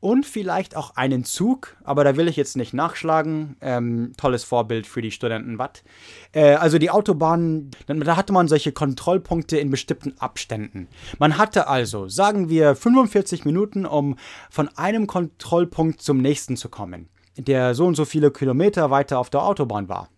und 0.00 0.26
vielleicht 0.26 0.76
auch 0.76 0.96
einen 0.96 1.24
Zug, 1.24 1.76
aber 1.84 2.02
da 2.02 2.16
will 2.16 2.26
ich 2.26 2.36
jetzt 2.36 2.56
nicht 2.56 2.74
nachschlagen. 2.74 3.56
Ähm, 3.60 4.12
tolles 4.16 4.42
Vorbild 4.42 4.86
für 4.86 5.00
die 5.00 5.12
Studenten 5.12 5.58
Watt. 5.58 5.84
Äh, 6.32 6.54
also 6.54 6.78
die 6.78 6.90
Autobahnen, 6.90 7.70
da 7.86 8.16
hatte 8.16 8.32
man 8.32 8.48
solche 8.48 8.72
Kontrollpunkte 8.72 9.58
in 9.58 9.70
bestimmten 9.70 10.18
Abständen. 10.18 10.88
Man 11.18 11.38
hatte 11.38 11.68
also, 11.68 12.08
sagen 12.08 12.48
wir, 12.48 12.74
45 12.74 13.44
Minuten, 13.44 13.86
um 13.86 14.16
von 14.50 14.68
einem 14.76 15.06
Kontrollpunkt 15.06 16.02
zum 16.02 16.18
nächsten 16.18 16.56
zu 16.56 16.68
kommen 16.68 17.08
der 17.36 17.74
so 17.74 17.86
und 17.86 17.94
so 17.94 18.04
viele 18.04 18.30
Kilometer 18.30 18.90
weiter 18.90 19.18
auf 19.18 19.30
der 19.30 19.42
Autobahn 19.42 19.88
war. 19.88 20.08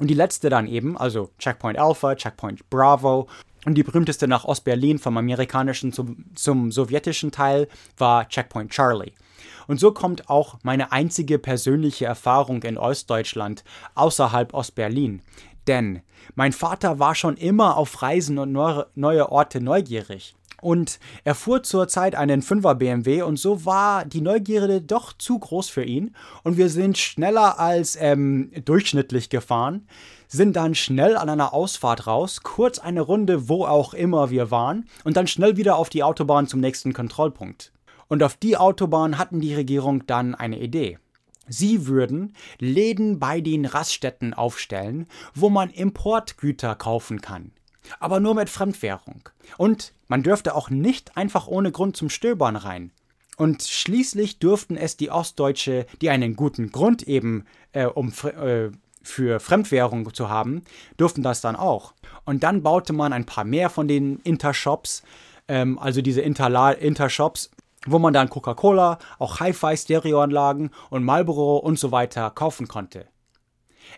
Und 0.00 0.08
die 0.08 0.14
letzte 0.14 0.50
dann 0.50 0.66
eben, 0.66 0.96
also 0.96 1.30
Checkpoint 1.38 1.78
Alpha, 1.78 2.14
Checkpoint 2.16 2.68
Bravo 2.68 3.28
und 3.64 3.74
die 3.74 3.84
berühmteste 3.84 4.26
nach 4.26 4.44
Ostberlin 4.44 4.98
vom 4.98 5.16
amerikanischen 5.16 5.92
zum, 5.92 6.26
zum 6.34 6.72
sowjetischen 6.72 7.30
Teil 7.30 7.68
war 7.96 8.28
Checkpoint 8.28 8.72
Charlie. 8.72 9.12
Und 9.66 9.80
so 9.80 9.92
kommt 9.92 10.28
auch 10.28 10.58
meine 10.62 10.92
einzige 10.92 11.38
persönliche 11.38 12.04
Erfahrung 12.04 12.62
in 12.64 12.76
Ostdeutschland 12.76 13.64
außerhalb 13.94 14.52
Ostberlin. 14.52 15.22
Denn 15.66 16.02
mein 16.34 16.52
Vater 16.52 16.98
war 16.98 17.14
schon 17.14 17.36
immer 17.36 17.76
auf 17.76 18.02
Reisen 18.02 18.38
und 18.38 18.52
neue 18.52 19.32
Orte 19.32 19.60
neugierig. 19.60 20.34
Und 20.64 20.98
er 21.24 21.34
fuhr 21.34 21.62
zurzeit 21.62 22.14
einen 22.14 22.40
5er 22.40 22.76
BMW 22.76 23.20
und 23.20 23.38
so 23.38 23.66
war 23.66 24.06
die 24.06 24.22
Neugierde 24.22 24.80
doch 24.80 25.12
zu 25.12 25.38
groß 25.38 25.68
für 25.68 25.84
ihn. 25.84 26.16
Und 26.42 26.56
wir 26.56 26.70
sind 26.70 26.96
schneller 26.96 27.60
als 27.60 27.98
ähm, 28.00 28.50
durchschnittlich 28.64 29.28
gefahren, 29.28 29.86
sind 30.26 30.56
dann 30.56 30.74
schnell 30.74 31.18
an 31.18 31.28
einer 31.28 31.52
Ausfahrt 31.52 32.06
raus, 32.06 32.40
kurz 32.42 32.78
eine 32.78 33.02
Runde, 33.02 33.50
wo 33.50 33.66
auch 33.66 33.92
immer 33.92 34.30
wir 34.30 34.50
waren, 34.50 34.88
und 35.04 35.18
dann 35.18 35.26
schnell 35.26 35.58
wieder 35.58 35.76
auf 35.76 35.90
die 35.90 36.02
Autobahn 36.02 36.46
zum 36.46 36.60
nächsten 36.60 36.94
Kontrollpunkt. 36.94 37.70
Und 38.08 38.22
auf 38.22 38.34
die 38.34 38.56
Autobahn 38.56 39.18
hatten 39.18 39.42
die 39.42 39.54
Regierung 39.54 40.06
dann 40.06 40.34
eine 40.34 40.58
Idee. 40.58 40.98
Sie 41.46 41.86
würden 41.86 42.32
Läden 42.58 43.18
bei 43.18 43.42
den 43.42 43.66
Raststätten 43.66 44.32
aufstellen, 44.32 45.08
wo 45.34 45.50
man 45.50 45.68
Importgüter 45.68 46.74
kaufen 46.74 47.20
kann 47.20 47.52
aber 48.00 48.20
nur 48.20 48.34
mit 48.34 48.50
Fremdwährung. 48.50 49.28
Und 49.56 49.92
man 50.08 50.22
dürfte 50.22 50.54
auch 50.54 50.70
nicht 50.70 51.16
einfach 51.16 51.46
ohne 51.46 51.72
Grund 51.72 51.96
zum 51.96 52.10
Stöbern 52.10 52.56
rein. 52.56 52.90
Und 53.36 53.62
schließlich 53.62 54.38
dürften 54.38 54.76
es 54.76 54.96
die 54.96 55.10
Ostdeutsche, 55.10 55.86
die 56.00 56.10
einen 56.10 56.36
guten 56.36 56.70
Grund 56.70 57.02
eben 57.02 57.46
äh, 57.72 57.86
um 57.86 58.12
äh, 58.22 58.70
für 59.02 59.38
Fremdwährung 59.38 60.12
zu 60.14 60.28
haben, 60.28 60.62
durften 60.96 61.22
das 61.22 61.40
dann 61.40 61.56
auch. 61.56 61.92
Und 62.24 62.42
dann 62.42 62.62
baute 62.62 62.92
man 62.92 63.12
ein 63.12 63.26
paar 63.26 63.44
mehr 63.44 63.70
von 63.70 63.86
den 63.86 64.18
Intershops, 64.20 65.02
ähm, 65.46 65.78
also 65.78 66.00
diese 66.00 66.22
Interla 66.22 66.72
Intershops, 66.72 67.50
wo 67.86 67.98
man 67.98 68.14
dann 68.14 68.30
Coca-Cola, 68.30 68.98
auch 69.18 69.40
Hi-Fi-Stereoanlagen 69.40 70.70
und 70.90 71.04
Marlboro 71.04 71.58
und 71.58 71.78
so 71.78 71.92
weiter 71.92 72.30
kaufen 72.30 72.66
konnte. 72.66 73.06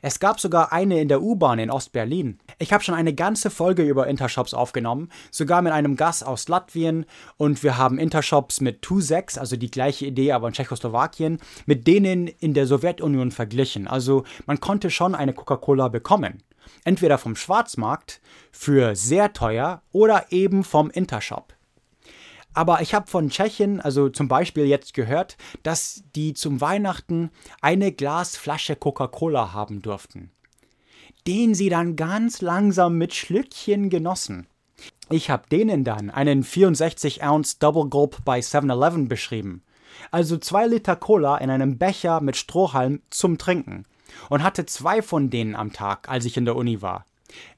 Es 0.03 0.21
gab 0.21 0.41
sogar 0.41 0.73
eine 0.73 1.01
in 1.01 1.09
der 1.09 1.23
U-Bahn 1.23 1.59
in 1.59 1.71
Ostberlin. 1.71 2.39
Ich 2.59 2.73
habe 2.73 2.85
schon 2.85 2.95
eine 2.95 3.15
ganze 3.15 3.51
Folge 3.51 3.83
über 3.83 4.07
Intershops 4.07 4.55
aufgenommen, 4.55 5.11
sogar 5.31 5.63
mit 5.63 5.73
einem 5.73 5.97
Gast 5.97 6.27
aus 6.27 6.49
Latvien 6.49 7.07
und 7.37 7.63
wir 7.63 7.77
haben 7.79 7.99
Intershops 7.99 8.61
mit 8.61 8.85
Tu6, 8.85 9.39
also 9.39 9.57
die 9.57 9.71
gleiche 9.71 10.07
Idee, 10.07 10.33
aber 10.33 10.49
in 10.49 10.55
Tschechoslowakien, 10.55 11.39
mit 11.67 11.87
denen 11.87 12.27
in 12.29 12.55
der 12.55 12.67
Sowjetunion 12.67 13.31
verglichen. 13.31 13.89
Also 13.89 14.25
man 14.47 14.61
konnte 14.61 14.91
schon 14.91 15.15
eine 15.15 15.33
Coca-Cola 15.33 15.89
bekommen. 15.89 16.43
Entweder 16.85 17.19
vom 17.19 17.37
Schwarzmarkt 17.37 18.21
für 18.51 18.97
sehr 18.97 19.33
teuer 19.33 19.83
oder 19.93 20.27
eben 20.31 20.65
vom 20.65 20.91
Intershop. 20.91 21.56
Aber 22.57 22.81
ich 22.81 22.95
habe 22.95 23.07
von 23.07 23.29
Tschechien, 23.29 23.83
also 23.83 24.09
zum 24.09 24.29
Beispiel 24.29 24.65
jetzt 24.65 24.95
gehört, 24.95 25.37
dass 25.63 26.03
die 26.15 26.33
zum 26.33 26.63
Weihnachten 26.63 27.31
eine 27.61 27.93
Glasflasche 27.93 28.77
Coca-Cola 28.77 29.53
haben 29.53 29.83
durften, 29.83 30.31
den 31.27 31.55
sie 31.55 31.69
dann 31.69 31.97
ganz 31.97 32.41
langsam 32.41 32.97
mit 32.97 33.13
Schlückchen 33.13 33.91
genossen. 33.91 34.47
Ich 35.11 35.29
habe 35.29 35.47
denen 35.53 35.85
dann 35.85 36.09
einen 36.09 36.43
64 36.43 37.23
Ounce 37.23 37.59
Double 37.59 37.91
Gulp 37.91 38.25
bei 38.25 38.39
7-Eleven 38.39 39.07
beschrieben. 39.07 39.63
Also 40.11 40.39
zwei 40.39 40.67
Liter 40.67 40.97
Cola 40.97 41.37
in 41.37 41.51
einem 41.51 41.77
Becher 41.77 42.23
mit 42.23 42.39
Strohhalm 42.39 43.03
zum 43.11 43.37
Trinken. 43.37 43.85
Und 44.31 44.43
hatte 44.43 44.65
zwei 44.65 45.03
von 45.03 45.29
denen 45.29 45.57
am 45.57 45.75
Tag, 45.75 46.09
als 46.09 46.25
ich 46.25 46.39
in 46.39 46.47
der 46.47 46.57
Uni 46.57 46.81
war. 46.81 47.05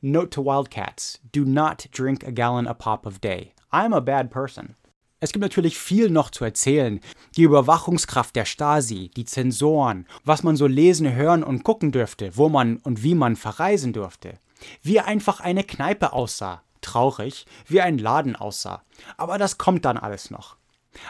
Note 0.00 0.30
to 0.30 0.44
Wildcats: 0.44 1.20
Do 1.32 1.44
not 1.44 1.88
drink 1.92 2.26
a 2.26 2.32
gallon 2.32 2.66
a 2.66 2.74
pop 2.74 3.06
of 3.06 3.20
day. 3.20 3.52
I'm 3.70 3.94
a 3.94 4.00
bad 4.00 4.30
person. 4.30 4.74
Es 5.20 5.32
gibt 5.32 5.42
natürlich 5.42 5.78
viel 5.78 6.10
noch 6.10 6.30
zu 6.30 6.44
erzählen. 6.44 7.00
Die 7.36 7.42
Überwachungskraft 7.42 8.36
der 8.36 8.44
Stasi, 8.44 9.10
die 9.16 9.24
Zensoren, 9.24 10.06
was 10.24 10.44
man 10.44 10.56
so 10.56 10.68
lesen, 10.68 11.12
hören 11.12 11.42
und 11.42 11.64
gucken 11.64 11.90
dürfte, 11.90 12.36
wo 12.36 12.48
man 12.48 12.76
und 12.78 13.02
wie 13.02 13.16
man 13.16 13.34
verreisen 13.34 13.92
durfte. 13.92 14.38
Wie 14.82 15.00
einfach 15.00 15.40
eine 15.40 15.64
Kneipe 15.64 16.12
aussah, 16.12 16.62
traurig, 16.82 17.46
wie 17.66 17.80
ein 17.80 17.98
Laden 17.98 18.36
aussah. 18.36 18.82
Aber 19.16 19.38
das 19.38 19.58
kommt 19.58 19.84
dann 19.84 19.96
alles 19.96 20.30
noch. 20.30 20.56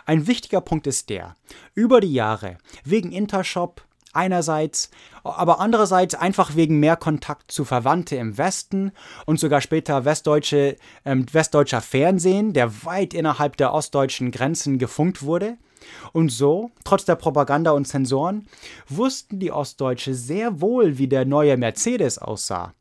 Ein 0.07 0.27
wichtiger 0.27 0.61
Punkt 0.61 0.87
ist 0.87 1.11
der, 1.11 1.37
über 1.75 2.01
die 2.01 2.13
Jahre, 2.13 2.59
wegen 2.85 3.13
Intershop, 3.13 3.87
einerseits, 4.19 4.91
aber 5.23 5.61
andererseits 5.61 6.15
einfach 6.15 6.57
wegen 6.57 6.81
mehr 6.81 6.97
Kontakt 6.97 7.51
zu 7.53 7.65
Verwandte 7.65 8.17
im 8.17 8.37
Westen 8.37 8.93
und 9.25 9.41
sogar 9.41 9.61
später 9.61 10.05
westdeutsche, 10.05 10.77
ähm, 11.05 11.25
westdeutscher 11.33 11.81
Fernsehen, 11.81 12.53
der 12.53 12.85
weit 12.85 13.15
innerhalb 13.15 13.57
der 13.57 13.73
ostdeutschen 13.73 14.31
Grenzen 14.31 14.79
gefunkt 14.79 15.23
wurde. 15.23 15.57
Und 16.13 16.31
so, 16.31 16.71
trotz 16.85 17.05
der 17.05 17.15
Propaganda 17.15 17.71
und 17.71 17.87
Zensoren, 17.87 18.49
wussten 18.89 19.39
die 19.39 19.53
Ostdeutsche 19.53 20.15
sehr 20.15 20.61
wohl, 20.61 20.99
wie 20.99 21.09
der 21.09 21.25
neue 21.25 21.57
Mercedes 21.57 22.19
aussah. 22.19 22.75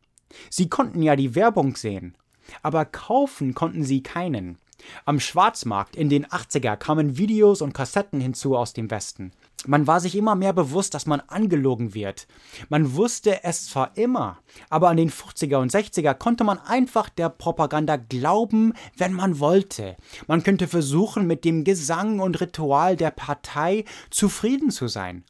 Sie 0.49 0.67
konnten 0.67 1.01
ja 1.03 1.15
die 1.15 1.35
Werbung 1.35 1.75
sehen, 1.75 2.15
aber 2.63 2.85
kaufen 2.85 3.53
konnten 3.53 3.83
sie 3.83 4.01
keinen. 4.01 4.57
Am 5.05 5.19
Schwarzmarkt 5.19 5.95
in 5.95 6.09
den 6.09 6.25
80er 6.25 6.75
kamen 6.75 7.17
Videos 7.17 7.61
und 7.61 7.73
Kassetten 7.73 8.19
hinzu 8.19 8.55
aus 8.55 8.73
dem 8.73 8.89
Westen. 8.91 9.31
Man 9.65 9.87
war 9.87 9.99
sich 9.99 10.15
immer 10.15 10.35
mehr 10.35 10.53
bewusst, 10.53 10.93
dass 10.93 11.07
man 11.07 11.19
angelogen 11.19 11.95
wird. 11.95 12.27
Man 12.69 12.95
wusste 12.95 13.43
es 13.43 13.65
zwar 13.65 13.97
immer, 13.97 14.37
aber 14.69 14.89
an 14.89 14.97
den 14.97 15.09
50er 15.09 15.57
und 15.57 15.71
60er 15.71 16.13
konnte 16.13 16.43
man 16.43 16.59
einfach 16.59 17.09
der 17.09 17.29
Propaganda 17.29 17.97
glauben, 17.97 18.73
wenn 18.95 19.13
man 19.13 19.39
wollte. 19.39 19.97
Man 20.27 20.43
könnte 20.43 20.67
versuchen, 20.67 21.25
mit 21.25 21.43
dem 21.43 21.63
Gesang 21.63 22.19
und 22.19 22.39
Ritual 22.39 22.95
der 22.95 23.11
Partei 23.11 23.83
zufrieden 24.11 24.69
zu 24.69 24.87
sein. 24.87 25.23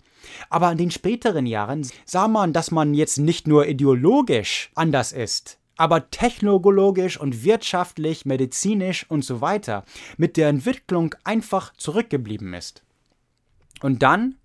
Aber 0.49 0.71
in 0.71 0.77
den 0.77 0.91
späteren 0.91 1.45
Jahren 1.45 1.87
sah 2.05 2.27
man, 2.27 2.51
dass 2.51 2.69
man 2.69 2.93
jetzt 2.93 3.17
nicht 3.17 3.47
nur 3.47 3.67
ideologisch 3.67 4.71
anders 4.75 5.13
ist, 5.13 5.57
aber 5.77 6.09
technologisch 6.11 7.17
und 7.17 7.43
wirtschaftlich, 7.43 8.25
medizinisch 8.25 9.09
und 9.09 9.23
so 9.23 9.39
weiter 9.39 9.85
mit 10.17 10.35
der 10.35 10.49
Entwicklung 10.49 11.15
einfach 11.23 11.71
zurückgeblieben 11.77 12.53
ist. 12.53 12.83
Und 13.81 14.03
dann, 14.03 14.35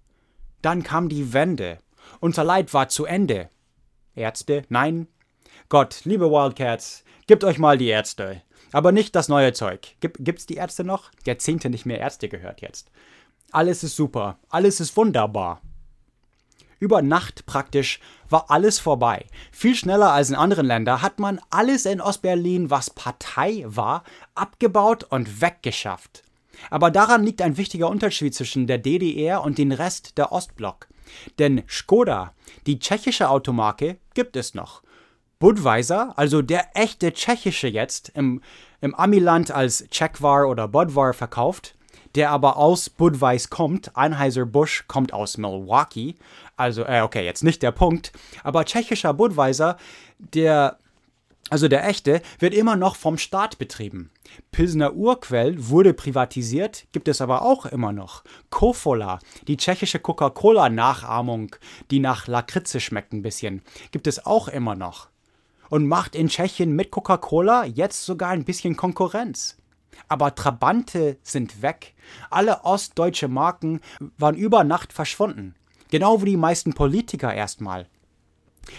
dann 0.61 0.83
kam 0.83 1.09
die 1.09 1.33
Wende. 1.33 1.79
Unser 2.21 2.45
Leid 2.45 2.73
war 2.75 2.89
zu 2.89 3.05
Ende. 3.05 3.49
Ärzte? 4.15 4.63
Nein. 4.69 5.09
Gott, 5.69 6.03
liebe 6.05 6.31
Wildcats, 6.31 7.05
gebt 7.27 7.45
euch 7.45 7.59
mal 7.59 7.79
die 7.79 7.89
Ärzte. 7.89 8.43
Aber 8.73 8.93
nicht 8.93 9.15
das 9.15 9.29
neue 9.29 9.53
Zeug. 9.53 9.97
Gib, 10.01 10.17
gibt's 10.21 10.47
die 10.47 10.57
Ärzte 10.57 10.85
noch? 10.85 11.11
Jahrzehnte 11.27 11.71
nicht 11.71 11.87
mehr 11.87 11.99
Ärzte 11.99 12.29
gehört 12.29 12.61
jetzt. 12.61 12.91
Alles 13.51 13.85
ist 13.85 13.97
super. 13.97 14.39
Alles 14.49 14.81
ist 14.81 14.97
wunderbar. 14.97 15.61
Über 16.79 17.01
Nacht 17.01 17.47
praktisch 17.47 18.01
war 18.29 18.51
alles 18.51 18.81
vorbei. 18.81 19.27
Viel 19.53 19.77
schneller 19.77 20.13
als 20.13 20.31
in 20.31 20.35
anderen 20.35 20.67
Ländern 20.67 21.01
hat 21.01 21.21
man 21.21 21.41
alles 21.51 21.87
in 21.87 22.01
Ostberlin, 22.01 22.71
was 22.71 22.91
Partei 22.91 23.63
war, 23.67 24.03
abgebaut 24.35 25.05
und 25.05 25.41
weggeschafft. 25.41 26.25
Aber 26.71 26.91
daran 26.91 27.25
liegt 27.25 27.43
ein 27.43 27.57
wichtiger 27.57 27.89
Unterschied 27.89 28.35
zwischen 28.35 28.67
der 28.67 28.79
DDR 28.79 29.43
und 29.43 29.59
dem 29.59 29.73
Rest 29.73 30.19
der 30.19 30.33
Ostblock. 30.33 30.89
Denn 31.39 31.63
Skoda, 31.69 32.33
die 32.67 32.79
tschechische 32.79 33.29
Automarke, 33.29 33.99
gibt 34.15 34.37
es 34.37 34.55
noch. 34.55 34.83
Budweiser, 35.39 36.13
also 36.17 36.41
der 36.41 36.69
echte 36.75 37.13
tschechische 37.13 37.67
jetzt, 37.67 38.11
im, 38.11 38.41
im 38.81 38.95
Amiland 38.95 39.51
als 39.51 39.89
Czechvar 39.91 40.49
oder 40.49 40.69
Budvar 40.69 41.15
verkauft, 41.15 41.75
der 42.15 42.31
aber 42.31 42.57
aus 42.57 42.89
Budweis 42.89 43.51
kommt. 43.51 43.97
Anheuser-Busch 43.97 44.85
kommt 44.87 45.13
aus 45.13 45.39
Milwaukee. 45.39 46.15
Also, 46.57 46.85
äh, 46.85 47.01
okay, 47.01 47.25
jetzt 47.25 47.43
nicht 47.43 47.63
der 47.63 47.73
Punkt. 47.73 48.13
Aber 48.45 48.65
tschechischer 48.65 49.15
Budweiser, 49.15 49.79
der, 50.19 50.79
also 51.53 51.69
der 51.69 51.87
echte, 51.87 52.23
wird 52.39 52.55
immer 52.55 52.77
noch 52.77 52.97
vom 52.97 53.19
Staat 53.19 53.59
betrieben. 53.59 54.11
Pilsner 54.53 54.95
Urquell 54.95 55.69
wurde 55.69 55.93
privatisiert, 55.93 56.87
gibt 56.93 57.09
es 57.09 57.21
aber 57.21 57.43
auch 57.43 57.67
immer 57.67 57.93
noch. 57.93 58.25
Kofola, 58.49 59.19
die 59.49 59.59
tschechische 59.59 59.99
Coca-Cola-Nachahmung, 59.99 61.55
die 61.91 62.01
nach 62.01 62.27
Lakritze 62.27 62.81
schmeckt 62.81 63.13
ein 63.13 63.21
bisschen, 63.21 63.61
gibt 63.91 64.07
es 64.07 64.25
auch 64.25 64.49
immer 64.49 64.77
noch. 64.77 65.11
Und 65.69 65.87
macht 65.87 66.17
in 66.17 66.29
Tschechien 66.29 66.75
mit 66.75 66.91
Coca-Cola 66.91 67.67
jetzt 67.67 68.07
sogar 68.07 68.31
ein 68.31 68.45
bisschen 68.45 68.75
Konkurrenz. 68.75 69.59
Aber 70.09 70.35
Trabante 70.35 71.19
sind 71.23 71.61
weg. 71.61 71.93
Alle 72.31 72.65
ostdeutsche 72.65 73.29
Marken 73.29 73.83
waren 74.17 74.37
über 74.37 74.65
Nacht 74.65 74.95
verschwunden. 74.95 75.55
Genau 75.91 76.23
wie 76.23 76.31
die 76.31 76.39
meisten 76.39 76.73
Politiker 76.73 77.35
erstmal. 77.35 77.89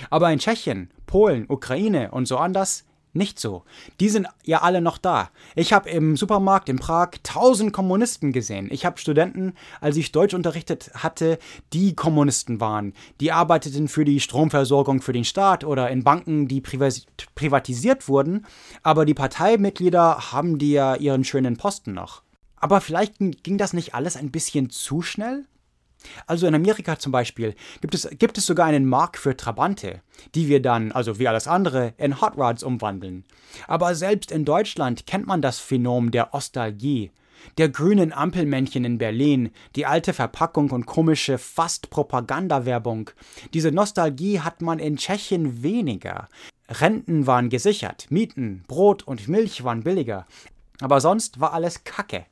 Aber 0.10 0.32
in 0.32 0.40
Tschechien, 0.40 0.92
Polen, 1.06 1.46
Ukraine 1.50 2.12
und 2.12 2.28
so 2.28 2.38
anders 2.38 2.86
nicht 3.14 3.40
so. 3.40 3.64
Die 4.00 4.10
sind 4.10 4.28
ja 4.44 4.62
alle 4.64 4.82
noch 4.82 4.98
da. 4.98 5.30
Ich 5.56 5.72
habe 5.72 5.90
im 5.90 6.18
Supermarkt 6.18 6.68
in 6.68 6.80
Prag 6.80 7.12
tausend 7.22 7.72
Kommunisten 7.72 8.32
gesehen. 8.32 8.70
Ich 8.72 8.86
habe 8.86 8.98
Studenten, 8.98 9.54
als 9.80 9.98
ich 9.98 10.12
Deutsch 10.12 10.34
unterrichtet 10.34 10.92
hatte, 10.96 11.38
die 11.74 11.96
Kommunisten 11.96 12.60
waren. 12.60 12.94
Die 13.22 13.32
arbeiteten 13.32 13.88
für 13.88 14.04
die 14.04 14.20
Stromversorgung 14.20 15.02
für 15.02 15.14
den 15.14 15.26
Staat 15.26 15.64
oder 15.64 15.92
in 15.92 16.04
Banken, 16.04 16.48
die 16.48 16.62
privatisiert 16.62 18.08
wurden. 18.08 18.48
Aber 18.82 19.06
die 19.06 19.14
Parteimitglieder 19.14 20.32
haben 20.32 20.58
die 20.58 20.72
ja 20.72 20.96
ihren 20.96 21.24
schönen 21.24 21.58
Posten 21.58 21.94
noch. 21.94 22.24
Aber 22.56 22.82
vielleicht 22.82 23.16
ging 23.20 23.58
das 23.60 23.74
nicht 23.74 23.94
alles 23.94 24.18
ein 24.18 24.32
bisschen 24.32 24.72
zu 24.72 25.04
schnell? 25.04 25.46
Also 26.28 26.48
in 26.48 26.56
Amerika 26.56 27.00
zum 27.00 27.12
Beispiel 27.12 27.56
gibt 27.82 27.96
es, 27.96 28.10
gibt 28.20 28.38
es 28.38 28.46
sogar 28.46 28.66
einen 28.66 28.86
Markt 28.86 29.18
für 29.18 29.36
Trabante, 29.36 30.02
die 30.36 30.48
wir 30.48 30.62
dann, 30.62 30.92
also 30.92 31.20
wie 31.20 31.28
alles 31.28 31.48
andere, 31.48 31.94
in 31.98 32.22
Hot 32.22 32.38
Rods 32.38 32.64
umwandeln. 32.64 33.26
Aber 33.68 33.96
selbst 33.96 34.32
in 34.32 34.46
Deutschland 34.46 35.06
kennt 35.06 35.28
man 35.28 35.42
das 35.42 35.60
Phänomen 35.60 36.12
der 36.12 36.34
Ostalgie. 36.34 37.12
Der 37.58 37.70
grünen 37.70 38.14
Ampelmännchen 38.14 38.86
in 38.86 38.98
Berlin, 38.98 39.52
die 39.76 39.86
alte 39.86 40.14
Verpackung 40.14 40.72
und 40.72 40.86
komische 40.86 41.38
fast 41.38 41.90
Propagandawerbung. 41.90 43.10
Diese 43.54 43.72
Nostalgie 43.72 44.40
hat 44.40 44.62
man 44.62 44.80
in 44.80 44.96
Tschechien 44.98 45.62
weniger. 45.62 46.30
Renten 46.70 47.28
waren 47.28 47.50
gesichert, 47.50 48.08
Mieten, 48.10 48.64
Brot 48.68 49.04
und 49.04 49.28
Milch 49.28 49.64
waren 49.64 49.84
billiger. 49.84 50.26
Aber 50.80 51.02
sonst 51.02 51.40
war 51.40 51.54
alles 51.54 51.84
Kacke. 51.84 52.26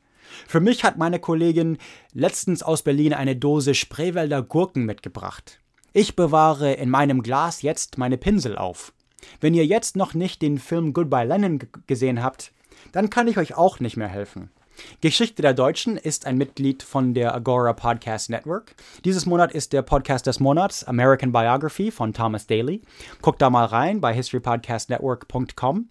Für 0.48 0.60
mich 0.60 0.84
hat 0.84 0.98
meine 0.98 1.20
Kollegin 1.20 1.78
letztens 2.13 2.63
aus 2.63 2.82
Berlin 2.84 3.13
eine 3.13 3.36
Dose 3.36 3.74
Spreewälder 3.74 4.41
Gurken 4.41 4.86
mitgebracht. 4.86 5.60
Ich 5.94 6.15
bewahre 6.15 6.74
in 6.74 6.89
meinem 6.89 7.22
Glas 7.22 7.62
jetzt 7.62 7.98
meine 7.98 8.17
Pinsel 8.17 8.58
auf. 8.58 8.94
Wenn 9.39 9.54
ihr 9.54 9.65
jetzt 9.65 9.96
noch 9.96 10.13
nicht 10.13 10.41
den 10.41 10.58
Film 10.58 10.94
Goodbye 10.94 11.26
Lenin 11.26 11.60
gesehen 11.88 12.24
habt, 12.24 12.52
dann 12.91 13.10
kann 13.10 13.28
ich 13.28 13.38
euch 13.38 13.56
auch 13.56 13.80
nicht 13.80 13.98
mehr 13.98 14.08
helfen. 14.08 14.50
Geschichte 15.02 15.41
der 15.41 15.54
Deutschen 15.54 15.98
ist 15.98 16.26
ein 16.26 16.38
Mitglied 16.38 16.84
von 16.84 17.13
der 17.13 17.36
Agora 17.36 17.74
Podcast 17.74 18.30
Network. 18.30 18.76
Dieses 19.06 19.26
Monat 19.26 19.52
ist 19.52 19.74
der 19.74 19.82
Podcast 19.82 20.28
des 20.28 20.39
Monats 20.39 20.84
American 20.84 21.32
Biography 21.32 21.91
von 21.91 22.13
Thomas 22.13 22.48
Daly. 22.48 22.82
Guckt 23.22 23.41
da 23.41 23.50
mal 23.50 23.65
rein 23.65 24.02
bei 24.02 24.13
historypodcastnetwork.com. 24.13 25.89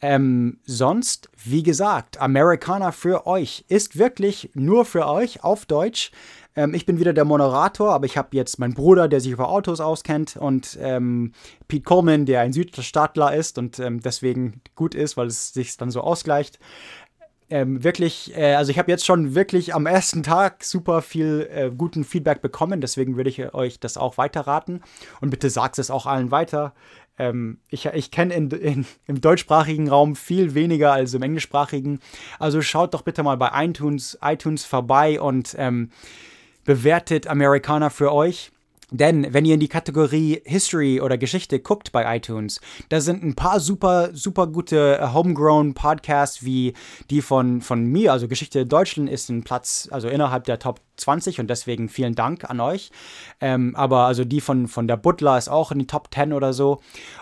Ähm, 0.00 0.58
sonst, 0.64 1.28
wie 1.44 1.62
gesagt, 1.62 2.20
Americana 2.20 2.92
für 2.92 3.26
euch 3.26 3.64
ist 3.68 3.98
wirklich 3.98 4.50
nur 4.54 4.84
für 4.84 5.06
euch 5.06 5.42
auf 5.42 5.66
Deutsch. 5.66 6.12
Ähm, 6.54 6.72
ich 6.72 6.86
bin 6.86 7.00
wieder 7.00 7.12
der 7.12 7.24
Moderator, 7.24 7.92
aber 7.92 8.06
ich 8.06 8.16
habe 8.16 8.36
jetzt 8.36 8.60
meinen 8.60 8.74
Bruder, 8.74 9.08
der 9.08 9.20
sich 9.20 9.32
über 9.32 9.48
Autos 9.48 9.80
auskennt, 9.80 10.36
und 10.36 10.78
ähm, 10.80 11.32
Pete 11.66 11.82
Coleman, 11.82 12.26
der 12.26 12.42
ein 12.42 12.52
Südstaatler 12.52 13.34
ist 13.34 13.58
und 13.58 13.80
ähm, 13.80 14.00
deswegen 14.00 14.60
gut 14.76 14.94
ist, 14.94 15.16
weil 15.16 15.26
es 15.26 15.52
sich 15.52 15.76
dann 15.76 15.90
so 15.90 16.00
ausgleicht. 16.00 16.60
Ähm, 17.50 17.82
wirklich, 17.82 18.36
äh, 18.36 18.54
also 18.54 18.70
ich 18.70 18.78
habe 18.78 18.90
jetzt 18.90 19.06
schon 19.06 19.34
wirklich 19.34 19.74
am 19.74 19.86
ersten 19.86 20.22
Tag 20.22 20.62
super 20.62 21.00
viel 21.00 21.48
äh, 21.50 21.70
guten 21.74 22.04
Feedback 22.04 22.42
bekommen, 22.42 22.80
deswegen 22.80 23.16
würde 23.16 23.30
ich 23.30 23.54
euch 23.54 23.80
das 23.80 23.96
auch 23.96 24.18
weiterraten 24.18 24.82
und 25.20 25.30
bitte 25.30 25.48
sagt 25.48 25.78
es 25.78 25.90
auch 25.90 26.06
allen 26.06 26.30
weiter. 26.30 26.74
Ähm, 27.18 27.58
ich 27.68 27.86
ich 27.86 28.10
kenne 28.10 28.34
im 28.34 29.20
deutschsprachigen 29.20 29.88
Raum 29.88 30.16
viel 30.16 30.54
weniger 30.54 30.92
als 30.92 31.14
im 31.14 31.22
englischsprachigen. 31.22 32.00
Also 32.38 32.62
schaut 32.62 32.94
doch 32.94 33.02
bitte 33.02 33.22
mal 33.22 33.36
bei 33.36 33.50
iTunes, 33.64 34.18
iTunes 34.22 34.64
vorbei 34.64 35.20
und 35.20 35.54
ähm, 35.58 35.90
bewertet 36.64 37.26
Amerikaner 37.26 37.90
für 37.90 38.12
euch. 38.12 38.52
Denn 38.90 39.34
wenn 39.34 39.44
ihr 39.44 39.54
in 39.54 39.60
die 39.60 39.68
Kategorie 39.68 40.40
History 40.44 41.00
oder 41.00 41.18
Geschichte 41.18 41.60
guckt 41.60 41.92
bei 41.92 42.16
iTunes, 42.16 42.60
da 42.88 43.00
sind 43.00 43.22
ein 43.22 43.34
paar 43.34 43.60
super, 43.60 44.10
super 44.14 44.46
gute 44.46 44.98
äh, 44.98 45.12
Homegrown 45.12 45.74
Podcasts 45.74 46.42
wie 46.42 46.72
die 47.10 47.20
von, 47.20 47.60
von 47.60 47.84
mir. 47.84 48.12
Also 48.12 48.28
Geschichte 48.28 48.64
Deutschland 48.64 49.10
ist 49.10 49.28
ein 49.28 49.42
Platz, 49.42 49.88
also 49.90 50.08
innerhalb 50.08 50.44
der 50.44 50.58
Top 50.58 50.80
20 50.96 51.38
und 51.40 51.48
deswegen 51.48 51.88
vielen 51.88 52.14
Dank 52.14 52.48
an 52.48 52.60
euch. 52.60 52.90
Ähm, 53.40 53.76
aber 53.76 54.06
also 54.06 54.24
die 54.24 54.40
von, 54.40 54.68
von 54.68 54.88
der 54.88 54.96
Butler 54.96 55.36
ist 55.36 55.48
auch 55.48 55.70
in 55.70 55.80
die 55.80 55.86
Top 55.86 56.08
10 56.12 56.32
oder 56.32 56.54
so. 56.54 56.80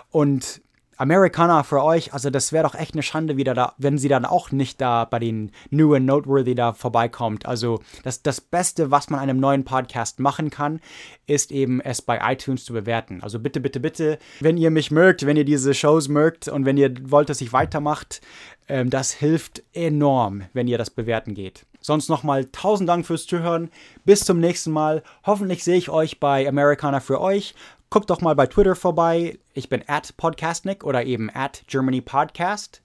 Und 0.09 0.61
Americana 0.97 1.63
für 1.63 1.83
euch, 1.83 2.13
also 2.13 2.29
das 2.29 2.51
wäre 2.51 2.63
doch 2.63 2.75
echt 2.75 2.93
eine 2.93 3.03
Schande 3.03 3.37
wieder 3.37 3.53
da, 3.53 3.73
wenn 3.77 3.97
sie 3.97 4.09
dann 4.09 4.25
auch 4.25 4.51
nicht 4.51 4.81
da 4.81 5.05
bei 5.05 5.19
den 5.19 5.51
New 5.69 5.93
and 5.93 6.05
Noteworthy 6.05 6.55
da 6.55 6.73
vorbeikommt. 6.73 7.45
Also 7.45 7.79
das, 8.03 8.23
das 8.23 8.41
Beste, 8.41 8.91
was 8.91 9.09
man 9.09 9.19
einem 9.19 9.39
neuen 9.39 9.63
Podcast 9.63 10.19
machen 10.19 10.49
kann, 10.49 10.79
ist 11.27 11.51
eben 11.51 11.81
es 11.81 12.01
bei 12.01 12.19
iTunes 12.33 12.65
zu 12.65 12.73
bewerten. 12.73 13.21
Also 13.21 13.39
bitte, 13.39 13.59
bitte, 13.59 13.79
bitte, 13.79 14.17
wenn 14.39 14.57
ihr 14.57 14.71
mich 14.71 14.91
mögt, 14.91 15.25
wenn 15.25 15.37
ihr 15.37 15.45
diese 15.45 15.73
Shows 15.73 16.07
mögt 16.07 16.47
und 16.47 16.65
wenn 16.65 16.77
ihr 16.77 16.93
wollt, 17.11 17.29
dass 17.29 17.41
ich 17.41 17.53
weitermacht, 17.53 18.21
ähm, 18.67 18.89
das 18.89 19.11
hilft 19.11 19.63
enorm, 19.73 20.43
wenn 20.53 20.67
ihr 20.67 20.77
das 20.77 20.89
bewerten 20.89 21.33
geht. 21.33 21.65
Sonst 21.79 22.09
nochmal 22.09 22.45
tausend 22.45 22.89
Dank 22.89 23.05
fürs 23.05 23.25
Zuhören. 23.25 23.69
Bis 24.03 24.21
zum 24.25 24.39
nächsten 24.39 24.71
Mal. 24.71 25.03
Hoffentlich 25.25 25.63
sehe 25.63 25.77
ich 25.77 25.89
euch 25.89 26.19
bei 26.19 26.47
Americana 26.47 26.99
für 26.99 27.21
euch. 27.21 27.55
Guckt 27.89 28.09
doch 28.09 28.19
mal 28.19 28.35
bei 28.35 28.47
Twitter 28.47 28.75
vorbei. 28.75 29.39
Ich 29.53 29.69
bin 29.69 29.81
at 29.87 30.17
Podcastnick 30.17 30.83
oder 30.83 31.05
eben 31.05 31.29
at 31.33 31.63
Germany 31.67 32.01
Podcast. 32.01 32.81